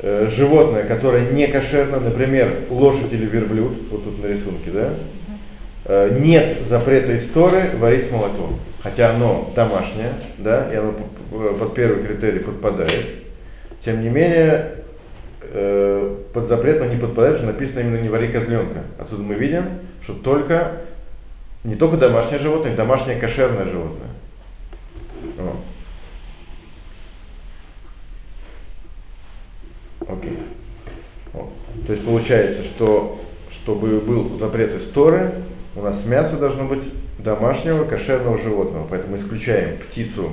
животное, 0.01 0.83
которое 0.83 1.29
не 1.31 1.47
кошерно, 1.47 1.99
например, 1.99 2.63
лошадь 2.69 3.13
или 3.13 3.25
верблюд, 3.25 3.73
вот 3.91 4.03
тут 4.03 4.23
на 4.23 4.27
рисунке, 4.27 4.71
да, 4.71 4.89
э, 5.85 6.17
нет 6.19 6.67
запрета 6.67 7.15
истории 7.17 7.75
варить 7.77 8.07
с 8.07 8.11
молоком. 8.11 8.59
Хотя 8.81 9.11
оно 9.11 9.51
домашнее, 9.55 10.09
да, 10.39 10.67
и 10.71 10.75
оно 10.75 10.93
под 11.53 11.75
первый 11.75 12.01
критерий 12.01 12.39
подпадает. 12.39 13.05
Тем 13.85 14.01
не 14.01 14.09
менее, 14.09 14.71
э, 15.41 16.15
под 16.33 16.47
запрет, 16.47 16.79
но 16.79 16.85
не 16.85 16.99
подпадает, 16.99 17.37
что 17.37 17.45
написано 17.45 17.81
именно 17.81 18.01
не 18.01 18.09
вари 18.09 18.29
козленка. 18.29 18.81
Отсюда 18.97 19.21
мы 19.21 19.35
видим, 19.35 19.65
что 20.01 20.13
только 20.13 20.77
не 21.63 21.75
только 21.75 21.97
домашнее 21.97 22.39
животное, 22.39 22.75
домашнее 22.75 23.19
кошерное 23.19 23.65
животное. 23.65 24.09
Вот. 25.37 25.57
Окей. 30.07 30.39
Вот. 31.33 31.49
То 31.91 31.95
есть 31.95 32.07
получается, 32.07 32.63
что 32.63 33.19
чтобы 33.51 33.99
был 33.99 34.37
запрет 34.37 34.73
из 34.73 34.87
Торы, 34.91 35.33
у 35.75 35.81
нас 35.81 36.05
мясо 36.05 36.37
должно 36.37 36.63
быть 36.63 36.83
домашнего 37.19 37.83
кошерного 37.83 38.37
животного. 38.37 38.87
Поэтому 38.89 39.17
исключаем 39.17 39.77
птицу 39.77 40.31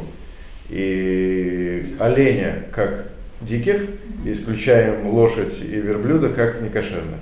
и 0.68 1.96
оленя 1.98 2.62
как 2.70 3.08
диких, 3.40 3.88
исключаем 4.24 5.08
лошадь 5.08 5.60
и 5.60 5.80
верблюда 5.80 6.28
как 6.28 6.60
некошерных. 6.60 7.18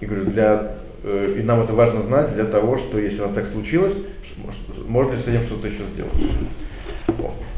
И 0.00 0.04
говорю, 0.04 0.32
для, 0.32 0.78
э, 1.04 1.36
и 1.38 1.42
нам 1.44 1.62
это 1.62 1.74
важно 1.74 2.02
знать 2.02 2.34
для 2.34 2.46
того, 2.46 2.76
что 2.76 2.98
если 2.98 3.20
у 3.20 3.26
нас 3.26 3.34
так 3.36 3.46
случилось, 3.46 3.94
можно 4.88 5.12
ли 5.12 5.20
с 5.20 5.28
этим 5.28 5.42
что-то 5.42 5.68
еще 5.68 5.84
сделать. 5.94 6.12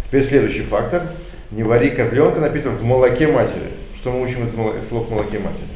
Теперь 0.09 0.25
следующий 0.25 0.65
фактор. 0.65 1.05
Не 1.51 1.63
вари 1.63 1.91
козленка 1.91 2.41
написано 2.41 2.77
в 2.77 2.85
молоке 2.85 3.27
матери. 3.27 3.71
Что 3.97 4.11
мы 4.13 4.23
учим 4.23 4.47
из, 4.47 4.89
слов 4.89 5.07
в 5.07 5.11
молоке 5.11 5.39
матери? 5.39 5.69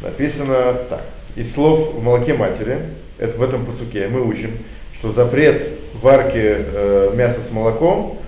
Написано 0.00 0.74
так. 0.88 1.02
Из 1.36 1.52
слов 1.52 1.94
в 1.94 2.02
молоке 2.02 2.34
матери, 2.34 2.80
это 3.18 3.36
в 3.36 3.42
этом 3.42 3.66
посуке, 3.66 4.08
мы 4.08 4.26
учим, 4.26 4.52
что 4.98 5.12
запрет 5.12 5.68
варки 5.94 6.40
э, 6.42 7.12
мяса 7.14 7.40
с 7.46 7.52
молоком 7.52 8.18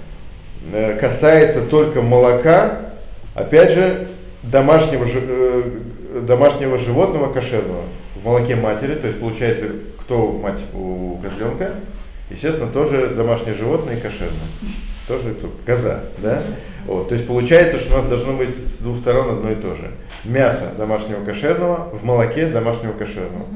э, 0.72 0.98
касается 1.00 1.62
только 1.62 2.02
молока, 2.02 2.92
опять 3.34 3.72
же, 3.72 4.08
домашнего, 4.42 5.06
э, 5.06 5.70
домашнего 6.22 6.76
животного 6.78 7.32
кошерного 7.32 7.84
в 8.16 8.24
молоке 8.24 8.56
матери, 8.56 8.94
то 8.94 9.06
есть 9.06 9.18
получается, 9.18 9.66
кто 10.00 10.32
мать 10.32 10.60
у 10.74 11.18
козленка, 11.22 11.72
естественно, 12.30 12.70
тоже 12.70 13.08
домашнее 13.08 13.54
животное 13.54 13.96
и 13.96 14.00
кошерное. 14.00 14.48
Тоже 15.08 15.32
кто? 15.32 15.50
Коза, 15.64 16.00
да? 16.18 16.42
Вот, 16.86 17.08
то 17.08 17.14
есть 17.14 17.26
получается, 17.26 17.80
что 17.80 17.94
у 17.94 17.98
нас 17.98 18.08
должно 18.08 18.34
быть 18.34 18.50
с 18.50 18.78
двух 18.78 18.98
сторон 18.98 19.38
одно 19.38 19.50
и 19.50 19.54
то 19.54 19.74
же. 19.74 19.90
Мясо 20.24 20.70
домашнего 20.76 21.24
кошерного 21.24 21.88
в 21.92 22.04
молоке 22.04 22.46
домашнего 22.46 22.92
кошерного. 22.92 23.46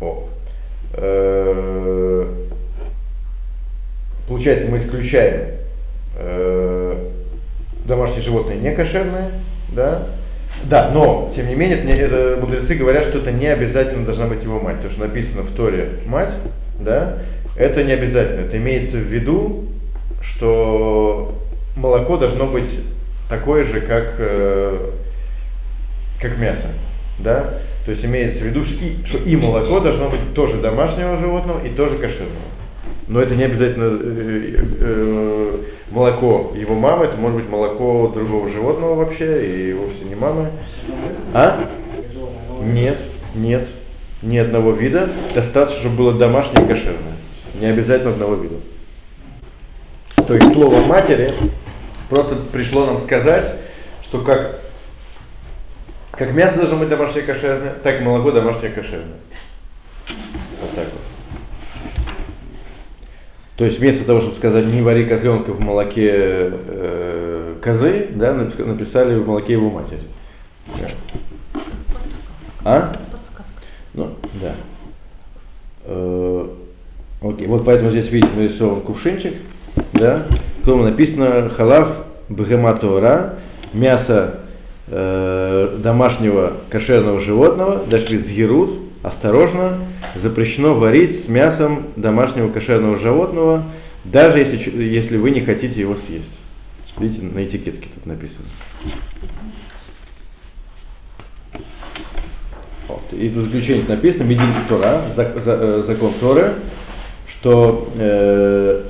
О. 0.00 0.28
Э, 0.94 2.34
получается, 4.28 4.68
мы 4.70 4.76
исключаем 4.76 5.56
э, 6.16 7.08
домашние 7.86 8.22
животные 8.22 8.58
не 8.58 8.74
кошерные, 8.74 9.30
да, 9.74 10.06
да, 10.64 10.90
но, 10.90 11.30
тем 11.34 11.48
не 11.48 11.54
менее, 11.54 11.78
это, 11.78 12.38
мудрецы 12.40 12.74
говорят, 12.74 13.04
что 13.04 13.18
это 13.18 13.32
не 13.32 13.46
обязательно 13.46 14.04
должна 14.04 14.26
быть 14.26 14.42
его 14.42 14.60
мать. 14.60 14.82
То, 14.82 14.90
что 14.90 15.00
написано 15.00 15.42
в 15.42 15.54
Торе 15.54 16.00
«мать», 16.06 16.34
да, 16.78 17.18
это 17.56 17.84
не 17.84 17.92
обязательно. 17.92 18.46
Это 18.46 18.56
имеется 18.56 18.96
в 18.96 19.06
виду, 19.06 19.64
что 20.22 21.34
молоко 21.76 22.16
должно 22.16 22.46
быть 22.46 22.70
такое 23.28 23.64
же, 23.64 23.80
как, 23.80 24.14
э, 24.18 24.90
как 26.20 26.38
мясо. 26.38 26.68
Да? 27.18 27.54
То 27.84 27.92
есть 27.92 28.04
имеется 28.04 28.40
в 28.40 28.46
виду, 28.46 28.64
что 28.64 28.84
и, 28.84 29.04
что 29.04 29.18
и 29.18 29.36
молоко 29.36 29.80
должно 29.80 30.08
быть 30.08 30.34
тоже 30.34 30.56
домашнего 30.58 31.16
животного 31.16 31.64
и 31.64 31.70
тоже 31.70 31.96
кошерного. 31.96 32.30
Но 33.08 33.20
это 33.20 33.34
не 33.34 33.42
обязательно 33.42 33.98
э, 34.00 34.54
э, 34.54 34.64
э, 34.80 35.56
молоко 35.90 36.52
его 36.54 36.74
мамы, 36.74 37.06
это 37.06 37.16
может 37.16 37.40
быть 37.40 37.48
молоко 37.48 38.12
другого 38.14 38.48
животного 38.48 38.94
вообще, 38.94 39.46
и 39.46 39.72
вовсе 39.72 40.04
не 40.04 40.14
мамы. 40.14 40.50
А? 41.34 41.58
Нет, 42.62 43.00
нет, 43.34 43.66
ни 44.22 44.36
одного 44.38 44.72
вида. 44.72 45.08
Достаточно, 45.34 45.80
чтобы 45.80 45.96
было 45.96 46.12
домашнее 46.12 46.64
и 46.64 46.68
кошерное. 46.68 47.09
Не 47.54 47.66
обязательно 47.66 48.12
одного 48.12 48.34
вида. 48.34 48.56
То 50.26 50.34
есть 50.34 50.52
слово 50.52 50.80
матери 50.86 51.32
просто 52.08 52.36
пришло 52.52 52.86
нам 52.86 52.98
сказать, 53.00 53.56
что 54.02 54.20
как, 54.20 54.60
как 56.12 56.32
мясо 56.32 56.58
должно 56.58 56.76
быть 56.76 56.88
домашнее 56.88 57.24
кошерное, 57.24 57.74
так 57.82 58.00
и 58.00 58.04
молоко 58.04 58.30
домашнее 58.30 58.70
кошерное. 58.70 59.18
Вот 60.60 60.70
так 60.74 60.84
вот. 60.84 61.00
То 63.56 63.64
есть 63.66 63.78
вместо 63.78 64.04
того, 64.04 64.20
чтобы 64.20 64.36
сказать 64.36 64.64
не 64.66 64.82
вари 64.82 65.04
козленка 65.04 65.52
в 65.52 65.60
молоке 65.60 66.10
э, 66.12 67.56
козы, 67.62 68.08
да, 68.10 68.32
написали 68.32 69.18
в 69.18 69.26
молоке 69.26 69.52
его 69.52 69.68
матери. 69.68 70.02
Да. 70.78 70.86
А? 72.64 72.92
Подсказка. 73.12 73.52
Ну, 73.92 74.16
да. 74.40 74.54
Э, 75.84 76.48
Окей, 77.22 77.46
вот 77.46 77.66
поэтому 77.66 77.90
здесь 77.90 78.10
видите 78.10 78.32
нарисован 78.34 78.80
кувшинчик, 78.80 79.34
да, 79.92 80.26
в 80.64 80.64
написано 80.84 81.50
халав 81.50 82.06
бхематора, 82.30 83.34
мясо 83.74 84.40
э, 84.86 85.78
домашнего 85.82 86.54
кошерного 86.70 87.20
животного, 87.20 87.84
даже 87.90 88.18
згерут, 88.18 88.78
осторожно, 89.02 89.78
запрещено 90.16 90.74
варить 90.74 91.24
с 91.24 91.28
мясом 91.28 91.88
домашнего 91.96 92.48
кошерного 92.48 92.96
животного, 92.96 93.64
даже 94.04 94.38
если, 94.38 94.82
если 94.82 95.18
вы 95.18 95.30
не 95.30 95.42
хотите 95.42 95.78
его 95.78 95.96
съесть. 95.96 96.30
Видите, 96.98 97.22
на 97.22 97.44
этикетке 97.44 97.88
тут 97.94 98.06
написано. 98.06 98.46
Вот. 102.88 103.02
И 103.12 103.28
в 103.28 103.36
заключение 103.36 103.84
написано, 103.86 104.22
Медин 104.22 104.54
Тора, 104.68 105.02
э, 105.16 105.82
закон 105.86 106.12
Торы, 106.18 106.54
что 107.40 107.88
э, 107.94 108.82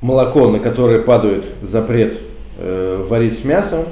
молоко, 0.00 0.48
на 0.48 0.58
которое 0.58 1.02
падает 1.02 1.44
запрет 1.62 2.18
э, 2.56 3.04
варить 3.06 3.38
с 3.38 3.44
мясом, 3.44 3.84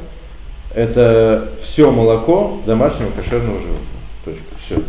это 0.74 1.50
все 1.60 1.90
молоко 1.90 2.60
домашнего 2.64 3.10
кошерного 3.10 3.58
животного. 3.58 3.86
Точка. 4.24 4.42
Все. 4.64 4.82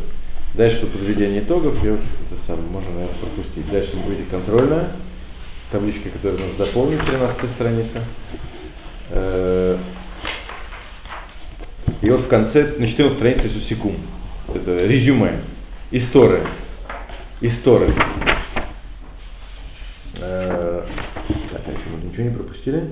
Дальше 0.54 0.82
тут 0.82 0.92
подведение 0.92 1.42
итогов, 1.42 1.84
я 1.84 1.94
уже 1.94 2.04
это 2.32 2.40
сам, 2.48 2.62
можно, 2.72 2.92
наверное, 2.92 3.16
пропустить. 3.20 3.70
Дальше 3.70 3.98
будет 3.98 4.30
контрольная 4.30 4.88
табличка, 5.70 6.10
которую 6.10 6.40
нужно 6.40 6.64
заполнить, 6.64 7.00
13 7.00 7.50
страница. 7.50 8.00
Э, 9.10 9.78
и 12.02 12.10
вот 12.10 12.22
в 12.22 12.28
конце, 12.28 12.74
на 12.78 12.88
14 12.88 13.18
странице 13.18 13.50
секунд. 13.60 13.98
Это 14.54 14.78
резюме. 14.86 15.42
История. 15.92 16.44
История. 17.46 17.92
Э, 20.22 20.82
так, 21.52 21.62
еще 21.68 21.90
мы 21.92 22.10
ничего 22.10 22.24
не 22.24 22.30
пропустили? 22.30 22.84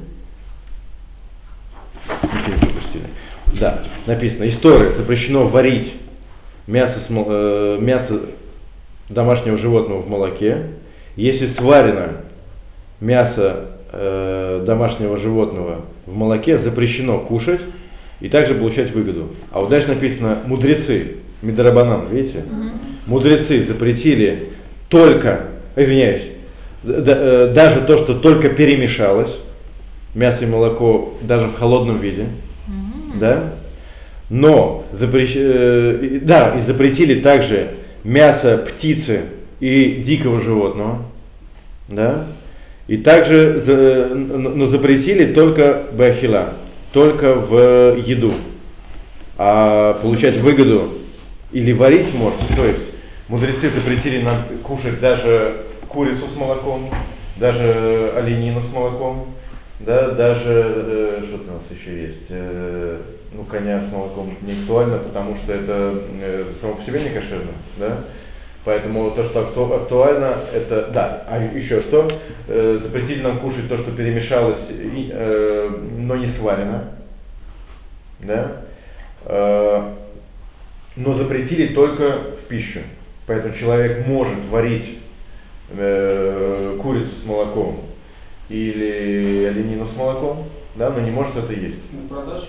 Ничего 2.22 2.56
не 2.56 2.60
пропустили. 2.60 3.04
Да, 3.62 3.82
написано. 4.08 4.50
История. 4.50 4.92
Запрещено 4.92 5.46
варить 5.46 5.94
мясо, 6.68 7.00
э, 7.10 7.78
мясо 7.80 8.20
домашнего 9.08 9.58
животного 9.58 10.02
в 10.02 10.10
молоке. 10.10 10.64
Если 11.16 11.48
сварено 11.48 12.10
мясо 13.00 13.68
э, 13.94 14.66
домашнего 14.68 15.16
животного 15.16 15.86
в 16.06 16.14
молоке, 16.14 16.58
запрещено 16.58 17.20
кушать 17.20 17.62
и 18.20 18.28
также 18.28 18.56
получать 18.56 18.92
выгоду. 18.92 19.30
А 19.52 19.62
вот 19.62 19.70
дальше 19.70 19.88
написано 19.88 20.40
мудрецы, 20.46 21.20
Мидарабанан, 21.42 22.10
видите? 22.10 22.40
Угу. 22.40 22.91
Мудрецы 23.12 23.62
запретили 23.62 24.52
только, 24.88 25.42
извиняюсь, 25.76 26.30
э, 26.86 27.52
даже 27.54 27.82
то, 27.82 27.98
что 27.98 28.18
только 28.18 28.48
перемешалось, 28.48 29.36
мясо 30.16 30.46
и 30.46 30.48
молоко 30.48 31.16
даже 31.20 31.48
в 31.48 31.56
холодном 31.56 31.98
виде, 31.98 32.28
угу. 32.68 33.20
да, 33.20 33.54
но 34.30 34.86
запрещ... 34.94 35.34
Э, 35.36 36.20
да, 36.22 36.56
и 36.58 36.62
запретили 36.62 37.20
также 37.20 37.72
мясо 38.06 38.56
птицы 38.58 39.24
и 39.60 40.02
дикого 40.06 40.40
животного, 40.40 41.00
да, 41.90 42.28
и 42.88 42.96
также, 42.96 43.62
но 44.26 44.68
запретили 44.68 45.34
только 45.34 45.84
бахила, 45.92 46.54
только 46.94 47.34
в 47.34 47.98
еду. 47.98 48.32
А 49.38 50.00
получать 50.02 50.38
выгоду 50.38 50.94
или 51.52 51.74
варить 51.74 52.14
можно, 52.14 52.40
то 52.56 52.64
есть 52.64 52.91
мудрецы 53.32 53.70
запретили 53.70 54.22
нам 54.22 54.44
кушать 54.62 55.00
даже 55.00 55.64
курицу 55.88 56.28
с 56.28 56.36
молоком, 56.36 56.90
даже 57.38 58.12
оленину 58.18 58.62
с 58.62 58.70
молоком, 58.74 59.34
да, 59.80 60.10
даже, 60.12 60.66
э, 60.76 61.24
что 61.26 61.38
у 61.38 61.54
нас 61.54 61.64
еще 61.72 62.04
есть, 62.04 62.26
э, 62.28 63.00
ну, 63.32 63.44
коня 63.46 63.82
с 63.82 63.90
молоком 63.90 64.36
не 64.42 64.52
актуально, 64.52 64.98
потому 64.98 65.36
что 65.36 65.54
это 65.54 66.04
э, 66.22 66.54
само 66.60 66.74
по 66.74 66.82
себе 66.82 67.02
не 67.02 67.10
кошерно, 67.10 67.52
да, 67.78 68.04
Поэтому 68.64 69.10
то, 69.10 69.24
что 69.24 69.42
акту, 69.42 69.74
актуально, 69.74 70.36
это, 70.54 70.92
да, 70.94 71.26
а 71.28 71.42
еще 71.42 71.82
что, 71.82 72.08
э, 72.48 72.80
запретили 72.80 73.24
нам 73.24 73.40
кушать 73.40 73.68
то, 73.68 73.78
что 73.78 73.92
перемешалось, 73.92 74.70
и, 74.70 75.10
э, 75.12 75.70
но 75.98 76.18
не 76.18 76.28
сварено, 76.28 76.90
да, 78.20 78.52
э, 79.26 79.94
но 80.96 81.14
запретили 81.16 81.74
только 81.74 82.20
в 82.38 82.44
пищу. 82.48 82.82
Поэтому 83.28 83.54
человек 83.54 84.08
может 84.08 84.44
варить 84.50 84.98
э, 85.70 86.78
курицу 86.82 87.12
с 87.22 87.26
молоком 87.26 87.82
или 88.50 89.46
оленину 89.46 89.86
с 89.86 89.96
молоком, 89.96 90.46
да, 90.76 90.90
но 90.90 91.00
не 91.00 91.12
может 91.12 91.38
это 91.38 91.54
есть. 91.54 91.80
На 91.92 92.08
продажу? 92.08 92.48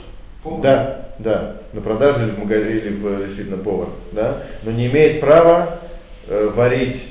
Да, 0.61 1.06
да, 1.18 1.56
на 1.72 1.80
продажу 1.80 2.24
или 2.24 2.30
в 2.30 2.38
магазине, 2.40 2.74
или 2.78 2.88
в, 2.88 3.26
действительно 3.26 3.58
повар, 3.58 3.88
да, 4.11 4.42
но 4.64 4.72
не 4.72 4.87
имеет 4.87 5.20
права 5.20 5.78
э, 6.26 6.50
варить 6.52 7.04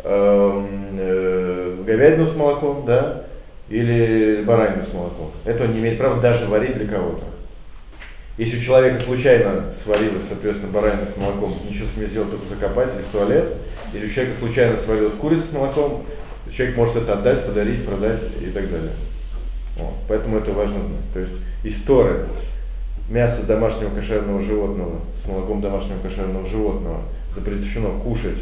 э, 0.00 0.66
э, 0.98 1.82
говядину 1.86 2.26
с 2.26 2.34
молоком, 2.36 2.84
да, 2.84 3.22
или 3.68 4.42
баранину 4.44 4.82
с 4.84 4.92
молоком. 4.92 5.30
Это 5.44 5.64
он 5.64 5.72
не 5.72 5.80
имеет 5.80 5.98
права 5.98 6.20
даже 6.20 6.46
варить 6.46 6.76
для 6.76 6.86
кого-то. 6.86 7.24
Если 8.38 8.58
у 8.58 8.60
человека 8.60 9.02
случайно 9.02 9.72
сварилась, 9.82 10.24
соответственно, 10.28 10.70
баранина 10.70 11.06
с 11.06 11.16
молоком, 11.16 11.58
ничего 11.66 11.88
с 11.92 11.96
ней 11.96 12.06
сделать, 12.06 12.30
только 12.30 12.46
закопать 12.48 12.90
или 12.94 13.02
в 13.02 13.06
туалет, 13.06 13.54
или 13.94 14.04
у 14.04 14.08
человека 14.10 14.38
случайно 14.38 14.76
сварилась 14.76 15.14
курица 15.14 15.46
с 15.46 15.52
молоком, 15.52 16.04
человек 16.54 16.76
может 16.76 16.96
это 16.96 17.14
отдать, 17.14 17.46
подарить, 17.46 17.86
продать 17.86 18.20
и 18.40 18.50
так 18.50 18.70
далее. 18.70 18.92
Вот. 19.78 19.94
Поэтому 20.08 20.38
это 20.38 20.52
важно 20.52 20.80
знать. 20.80 21.12
То 21.14 21.20
есть 21.20 21.32
история 21.64 22.26
мяса 23.08 23.42
домашнего 23.42 23.90
кошерного 23.90 24.42
животного 24.42 25.00
с 25.22 25.28
молоком 25.28 25.60
домашнего 25.60 25.98
кошерного 26.00 26.44
животного 26.46 27.02
запрещено 27.34 27.98
кушать, 28.00 28.38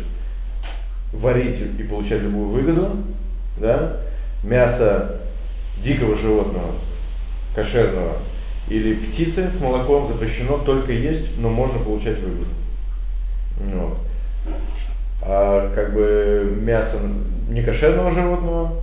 варить 1.12 1.60
и 1.78 1.82
получать 1.82 2.22
любую 2.22 2.46
выгоду, 2.48 2.96
да? 3.60 4.00
мясо 4.42 5.20
дикого 5.82 6.16
животного, 6.16 6.72
кошерного 7.54 8.18
или 8.68 8.94
птицы 8.94 9.50
с 9.50 9.60
молоком 9.60 10.08
запрещено 10.08 10.58
только 10.58 10.92
есть, 10.92 11.38
но 11.38 11.50
можно 11.50 11.78
получать 11.78 12.18
выгоду. 12.18 12.46
Вот. 13.58 13.98
А 15.22 15.72
как 15.74 15.94
бы 15.94 16.56
мясо 16.60 16.98
некошерного 17.48 18.10
животного, 18.10 18.82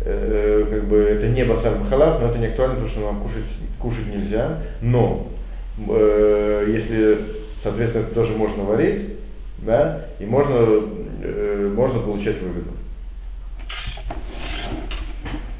э, 0.00 0.66
как 0.70 0.84
бы 0.84 0.98
это 0.98 1.28
не 1.28 1.44
басар 1.44 1.74
халав, 1.88 2.20
но 2.20 2.28
это 2.28 2.38
не 2.38 2.46
актуально, 2.46 2.74
потому 2.74 2.90
что 2.90 3.00
нам 3.00 3.20
кушать, 3.20 3.44
кушать 3.78 4.06
нельзя. 4.06 4.62
Но 4.80 5.28
э, 5.88 6.66
если, 6.68 7.18
соответственно, 7.62 8.04
это 8.04 8.14
тоже 8.14 8.32
можно 8.32 8.64
варить, 8.64 9.16
да, 9.58 10.06
и 10.18 10.26
можно, 10.26 10.82
э, 11.22 11.72
можно 11.74 12.00
получать 12.00 12.40
выгоду. 12.40 12.70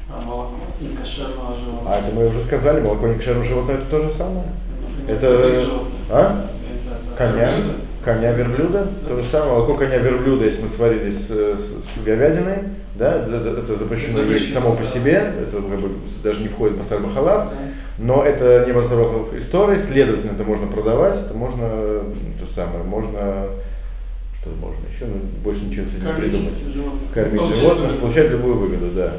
А 0.09 0.21
кошерного 0.95 1.55
животного? 1.55 1.95
А 1.95 1.99
это 1.99 2.11
мы 2.13 2.27
уже 2.27 2.41
сказали, 2.41 2.81
молоко 2.81 3.07
не 3.07 3.15
кошерного 3.15 3.45
животного 3.45 3.77
это 3.77 3.89
то 3.89 3.99
же 4.03 4.11
самое. 4.11 4.45
Это, 5.07 5.65
а? 6.09 6.49
Коня, 7.17 7.51
коня 8.03 8.31
верблюда, 8.31 8.87
то 9.07 9.15
же 9.15 9.23
самое, 9.23 9.53
молоко 9.53 9.75
коня 9.75 9.97
верблюда, 9.97 10.45
если 10.45 10.61
мы 10.61 10.69
сварили 10.69 11.11
с, 11.11 11.29
с, 11.29 11.59
с 11.59 12.03
говядиной, 12.05 12.59
да, 12.95 13.15
это, 13.15 13.59
это 13.59 13.75
запрещено 13.75 14.21
есть 14.23 14.53
само 14.53 14.75
по 14.75 14.83
себе, 14.83 15.33
это 15.41 15.57
как 15.57 15.79
бы, 15.79 15.91
даже 16.23 16.41
не 16.41 16.47
входит 16.47 16.77
по 16.77 16.83
сарбахалав, 16.83 17.51
но 17.97 18.23
это 18.23 18.65
не 18.65 18.71
в 18.71 19.37
истории, 19.37 19.77
следовательно, 19.77 20.31
это 20.31 20.43
можно 20.43 20.67
продавать, 20.67 21.15
это 21.15 21.33
можно, 21.33 21.67
то 22.39 22.53
самое, 22.53 22.83
можно 22.83 23.47
что 24.41 24.49
можно 24.61 24.85
еще, 24.93 25.05
но 25.05 25.19
больше 25.43 25.65
ничего 25.65 25.85
с 25.85 25.89
этим 25.89 26.07
не 26.07 26.13
придумать. 26.13 26.53
Животных. 26.73 27.11
Кормить 27.13 27.39
получать 27.39 27.59
животных, 27.59 27.83
выгоду. 27.83 28.01
получать 28.01 28.31
любую 28.31 28.55
выгоду, 28.55 28.91
да. 28.91 29.13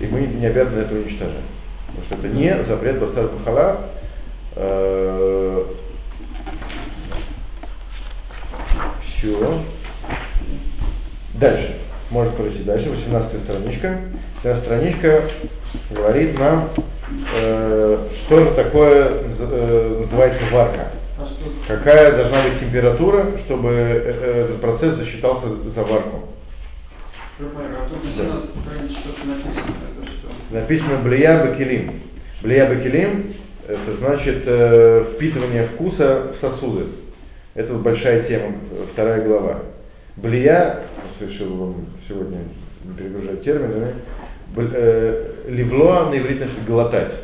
И 0.00 0.06
мы 0.06 0.20
не 0.20 0.46
обязаны 0.46 0.80
это 0.80 0.94
уничтожать. 0.94 1.44
Потому 1.86 2.04
что 2.04 2.14
это 2.14 2.28
не 2.28 2.64
запрет 2.64 2.98
басар 2.98 3.28
бахалав. 3.28 3.78
Э, 4.56 5.64
Все. 9.04 9.60
Дальше. 11.34 11.76
Можно 12.10 12.32
пройти 12.32 12.62
дальше. 12.62 12.90
18 12.90 13.40
страничка. 13.40 14.00
18 14.42 14.64
страничка 14.64 15.22
говорит 15.90 16.38
нам, 16.38 16.68
э, 17.34 17.98
что 18.18 18.44
же 18.44 18.50
такое 18.52 19.08
э, 19.38 19.98
называется 20.00 20.42
варка. 20.50 20.88
Какая 21.68 22.16
должна 22.16 22.42
быть 22.42 22.58
температура, 22.58 23.38
чтобы 23.38 23.70
этот 23.70 24.60
процесс 24.60 24.96
засчитался 24.96 25.46
за 25.68 25.82
варку? 25.84 26.31
Да. 28.18 28.40
Написано 30.50 30.98
блия 31.02 31.44
бакелим. 31.44 31.92
Блия 32.42 32.68
бакелим 32.68 33.32
это 33.66 33.94
значит 33.98 34.42
э, 34.46 35.04
впитывание 35.14 35.64
вкуса 35.64 36.32
в 36.32 36.36
сосуды. 36.36 36.86
Это 37.54 37.74
вот 37.74 37.82
большая 37.82 38.22
тема, 38.22 38.54
вторая 38.92 39.24
глава. 39.24 39.60
Блия, 40.16 40.80
решил 41.20 41.54
вам 41.54 41.86
сегодня 42.06 42.38
перегружать 42.98 43.42
термины, 43.42 43.94
э, 44.56 45.34
ливлоа 45.48 46.10
на 46.10 46.18
иврите 46.18 46.46
значит 46.46 46.64
глотать. 46.66 47.14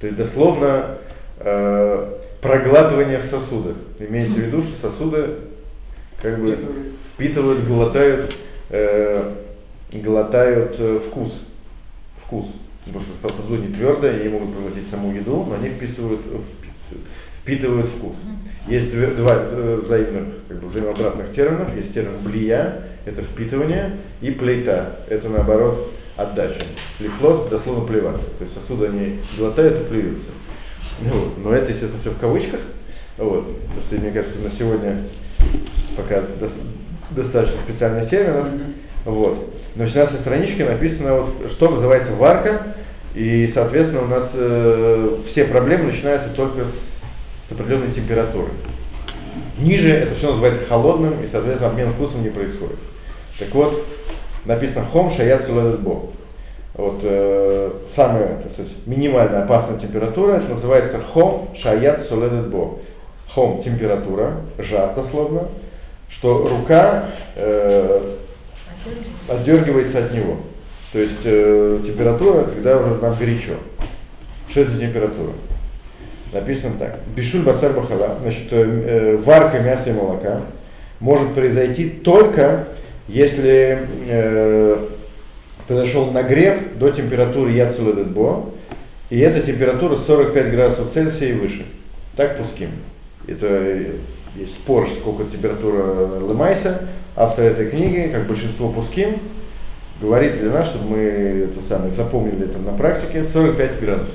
То 0.00 0.06
есть 0.06 0.16
дословно 0.16 0.96
э, 1.38 2.18
проглатывание 2.40 3.18
в 3.18 3.24
сосудах. 3.24 3.76
Имеется 3.98 4.38
в 4.38 4.42
виду, 4.42 4.62
что 4.62 4.88
сосуды 4.88 5.34
как 6.22 6.38
бы 6.38 6.58
впитывают, 7.14 7.66
глотают, 7.66 8.34
э, 8.70 9.32
глотают 9.92 10.76
э, 10.78 11.00
вкус. 11.04 11.32
Вкус. 12.16 12.46
Потому 12.84 13.04
что 13.04 13.28
сосуды 13.28 13.58
не 13.58 13.74
твердые, 13.74 14.20
они 14.20 14.28
могут 14.28 14.52
проглотить 14.52 14.86
саму 14.86 15.12
еду, 15.12 15.44
но 15.44 15.54
они 15.54 15.68
вписывают, 15.68 16.20
впитывают, 16.20 17.06
впитывают 17.42 17.88
вкус. 17.88 18.14
Есть 18.66 18.92
два, 18.92 19.08
два 19.08 19.34
э, 19.36 19.80
взаимных, 19.82 20.24
как 20.48 20.60
бы, 20.60 20.68
взаимообратных 20.68 21.32
терминов. 21.32 21.74
Есть 21.76 21.92
термин 21.92 22.18
блия, 22.22 22.84
это 23.04 23.22
впитывание, 23.22 23.96
и 24.20 24.30
плейта, 24.30 25.00
это 25.08 25.28
наоборот 25.28 25.92
отдача. 26.16 26.60
Лифлот 26.98 27.48
дословно 27.50 27.86
плеваться. 27.86 28.26
То 28.38 28.44
есть 28.44 28.54
сосуды 28.54 28.86
они 28.86 29.20
глотают 29.36 29.80
и 29.80 29.84
плюются. 29.84 30.26
Вот. 31.00 31.38
Но 31.38 31.54
это, 31.54 31.70
естественно, 31.70 32.00
все 32.00 32.10
в 32.10 32.18
кавычках. 32.18 32.60
Вот. 33.16 33.46
Потому 33.46 33.82
что, 33.82 33.96
мне 33.96 34.10
кажется, 34.10 34.38
на 34.38 34.50
сегодня 34.50 34.98
пока 35.96 36.20
до, 36.20 36.50
достаточно 37.10 37.60
специальных 37.62 38.08
терминов. 38.10 38.48
Вот. 39.04 39.54
На 39.76 39.84
18 39.84 40.20
страничке 40.20 40.64
написано, 40.64 41.14
вот, 41.16 41.50
что 41.50 41.70
называется 41.70 42.12
варка. 42.12 42.74
И, 43.14 43.48
соответственно, 43.52 44.02
у 44.02 44.06
нас 44.06 44.30
э, 44.34 45.16
все 45.26 45.44
проблемы 45.44 45.84
начинаются 45.84 46.28
только 46.28 46.64
с, 46.64 47.48
с 47.48 47.52
определенной 47.52 47.92
температуры. 47.92 48.50
Ниже 49.58 49.90
это 49.90 50.14
все 50.14 50.30
называется 50.30 50.64
холодным, 50.66 51.22
и, 51.22 51.28
соответственно, 51.28 51.70
обмен 51.70 51.92
вкусом 51.92 52.22
не 52.22 52.30
происходит. 52.30 52.78
Так 53.38 53.54
вот, 53.54 53.84
написано 54.44 54.84
хом 54.86 55.10
шаят 55.10 55.48
бо. 55.80 56.06
Вот 56.74 57.00
э, 57.02 57.70
самая 57.94 58.36
так 58.42 58.52
сказать, 58.52 58.72
минимальная 58.86 59.42
опасная 59.42 59.78
температура, 59.78 60.40
называется 60.48 60.98
хом 61.00 61.50
шаят 61.56 62.06
бо. 62.48 62.78
Хом 63.34 63.60
температура, 63.60 64.36
жар 64.58 64.94
дословно, 64.94 65.48
что 66.08 66.48
рука 66.48 67.06
э, 67.36 68.16
отдергивается 69.28 70.04
от 70.04 70.12
него. 70.12 70.38
То 70.92 70.98
есть 70.98 71.20
э, 71.24 71.80
температура, 71.84 72.44
когда 72.44 72.78
уже 72.78 72.96
нам 72.96 73.16
горячо. 73.16 73.52
Что 74.48 74.64
за 74.64 74.80
температура? 74.80 75.32
Написано 76.32 76.74
так. 76.78 77.00
Бишуль 77.14 77.42
басар 77.42 77.72
бахала, 77.72 78.18
значит, 78.22 78.52
э, 78.52 78.56
э, 78.56 79.16
варка 79.16 79.60
мяса 79.60 79.90
и 79.90 79.92
молока 79.92 80.40
может 81.00 81.34
произойти 81.34 81.88
только 81.88 82.66
если 83.10 83.88
э, 84.06 84.86
произошел 85.66 86.10
нагрев 86.10 86.78
до 86.78 86.90
температуры 86.90 87.50
яцуледетбо, 87.50 88.50
и 89.10 89.18
эта 89.18 89.44
температура 89.44 89.96
45 89.96 90.52
градусов 90.52 90.92
Цельсия 90.92 91.30
и 91.30 91.32
выше. 91.32 91.66
Так 92.16 92.38
пуским. 92.38 92.70
Это 93.26 93.46
э, 93.46 93.96
есть 94.36 94.54
спор, 94.54 94.88
сколько 94.88 95.24
температура 95.24 96.20
Лемайса. 96.20 96.88
Автор 97.16 97.46
этой 97.46 97.68
книги, 97.68 98.10
как 98.12 98.26
большинство 98.26 98.68
пуским, 98.68 99.18
говорит 100.00 100.38
для 100.40 100.50
нас, 100.50 100.68
чтобы 100.68 100.96
мы 100.96 100.98
это 101.50 101.60
самое, 101.66 101.92
запомнили 101.92 102.44
это 102.44 102.58
на 102.58 102.72
практике, 102.72 103.24
45 103.24 103.80
градусов. 103.80 104.14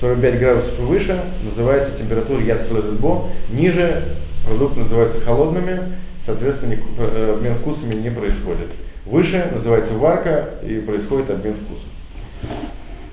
45 0.00 0.38
градусов 0.38 0.78
выше 0.80 1.18
называется 1.42 1.96
температура 1.98 2.40
яцуледетбо, 2.42 3.28
ниже 3.50 4.02
продукты 4.44 4.80
называются 4.80 5.18
холодными, 5.20 5.80
соответственно, 6.24 6.76
э, 6.98 7.34
обмен 7.36 7.54
вкусами 7.54 7.94
не 7.94 8.10
происходит. 8.10 8.68
Выше 9.06 9.48
называется 9.52 9.94
варка 9.94 10.50
и 10.62 10.78
происходит 10.78 11.30
обмен 11.30 11.54
вкусом. 11.54 11.88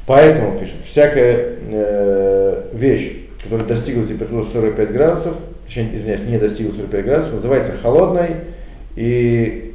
Поэтому 0.06 0.60
пишет, 0.60 0.76
всякая 0.86 1.56
э, 1.72 2.64
вещь, 2.74 3.14
которая 3.42 3.66
достигла 3.66 4.06
температуры 4.06 4.46
45 4.52 4.92
градусов, 4.92 5.36
точнее, 5.66 5.96
извиняюсь, 5.96 6.22
не 6.22 6.38
достигла 6.38 6.74
45 6.74 7.06
градусов, 7.06 7.34
называется 7.36 7.72
холодной, 7.82 8.28
и 8.96 9.74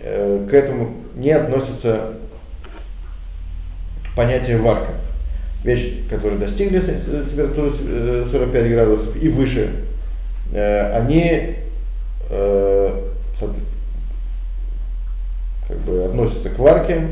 э, 0.00 0.46
к 0.50 0.54
этому 0.54 0.94
не 1.14 1.32
относится 1.32 2.14
понятие 4.16 4.58
варка. 4.58 4.92
Вещи, 5.64 6.04
которые 6.08 6.38
достигли 6.38 6.80
температуры 6.80 7.72
45 8.30 8.54
э, 8.54 8.68
градусов 8.68 9.22
и 9.22 9.28
выше, 9.28 9.70
э, 10.52 10.92
они 10.92 11.56
э, 12.30 13.08
как 15.68 15.78
бы 15.80 16.04
относится 16.04 16.48
к 16.50 16.58
варке, 16.58 17.02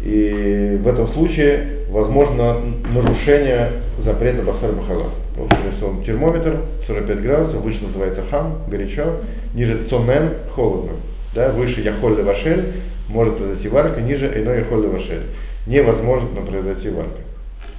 и 0.00 0.78
в 0.80 0.86
этом 0.86 1.08
случае 1.08 1.80
возможно 1.90 2.60
нарушение 2.92 3.72
запрета 3.98 4.42
басар 4.42 4.72
бахала. 4.72 5.10
Вот 5.36 5.50
нарисован 5.50 6.02
термометр, 6.02 6.60
45 6.86 7.22
градусов, 7.22 7.60
выше 7.60 7.84
называется 7.84 8.22
хам, 8.30 8.58
горячо, 8.68 9.16
ниже 9.54 9.82
цомен, 9.82 10.30
холодно. 10.54 10.92
Да, 11.34 11.50
выше 11.50 11.80
яхоль 11.80 12.22
вашель, 12.22 12.74
может 13.08 13.36
произойти 13.36 13.68
варка, 13.68 14.00
ниже 14.00 14.26
иной 14.26 14.58
яхоль 14.58 14.86
вашель. 14.86 15.22
Невозможно 15.66 16.40
произойти 16.42 16.90
варка. 16.90 17.20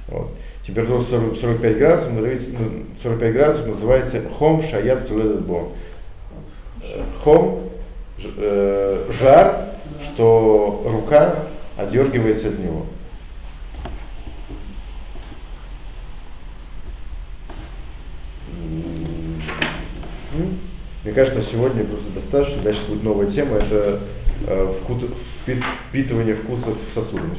Вот. 0.08 0.30
Температура 0.66 1.00
40, 1.00 1.36
45 1.36 1.78
градусов, 1.78 2.10
45 3.02 3.28
ну, 3.28 3.38
градусов 3.38 3.66
называется 3.66 4.22
хом 4.38 4.62
шаят 4.62 5.06
суледбо 5.08 5.68
хом, 7.22 7.70
э, 8.36 9.06
жар, 9.20 9.66
что 10.04 10.82
рука 10.84 11.44
отдергивается 11.76 12.48
от 12.48 12.58
него. 12.58 12.86
Мне 21.10 21.16
кажется, 21.16 21.42
сегодня 21.42 21.82
просто 21.82 22.08
достаточно. 22.10 22.62
Дальше 22.62 22.82
будет 22.88 23.02
новая 23.02 23.28
тема. 23.28 23.56
Это 23.56 23.98
э, 24.46 24.72
впитывание 25.88 26.36
вкусов 26.36 26.78
в 26.78 26.94
сосуды. 26.94 27.34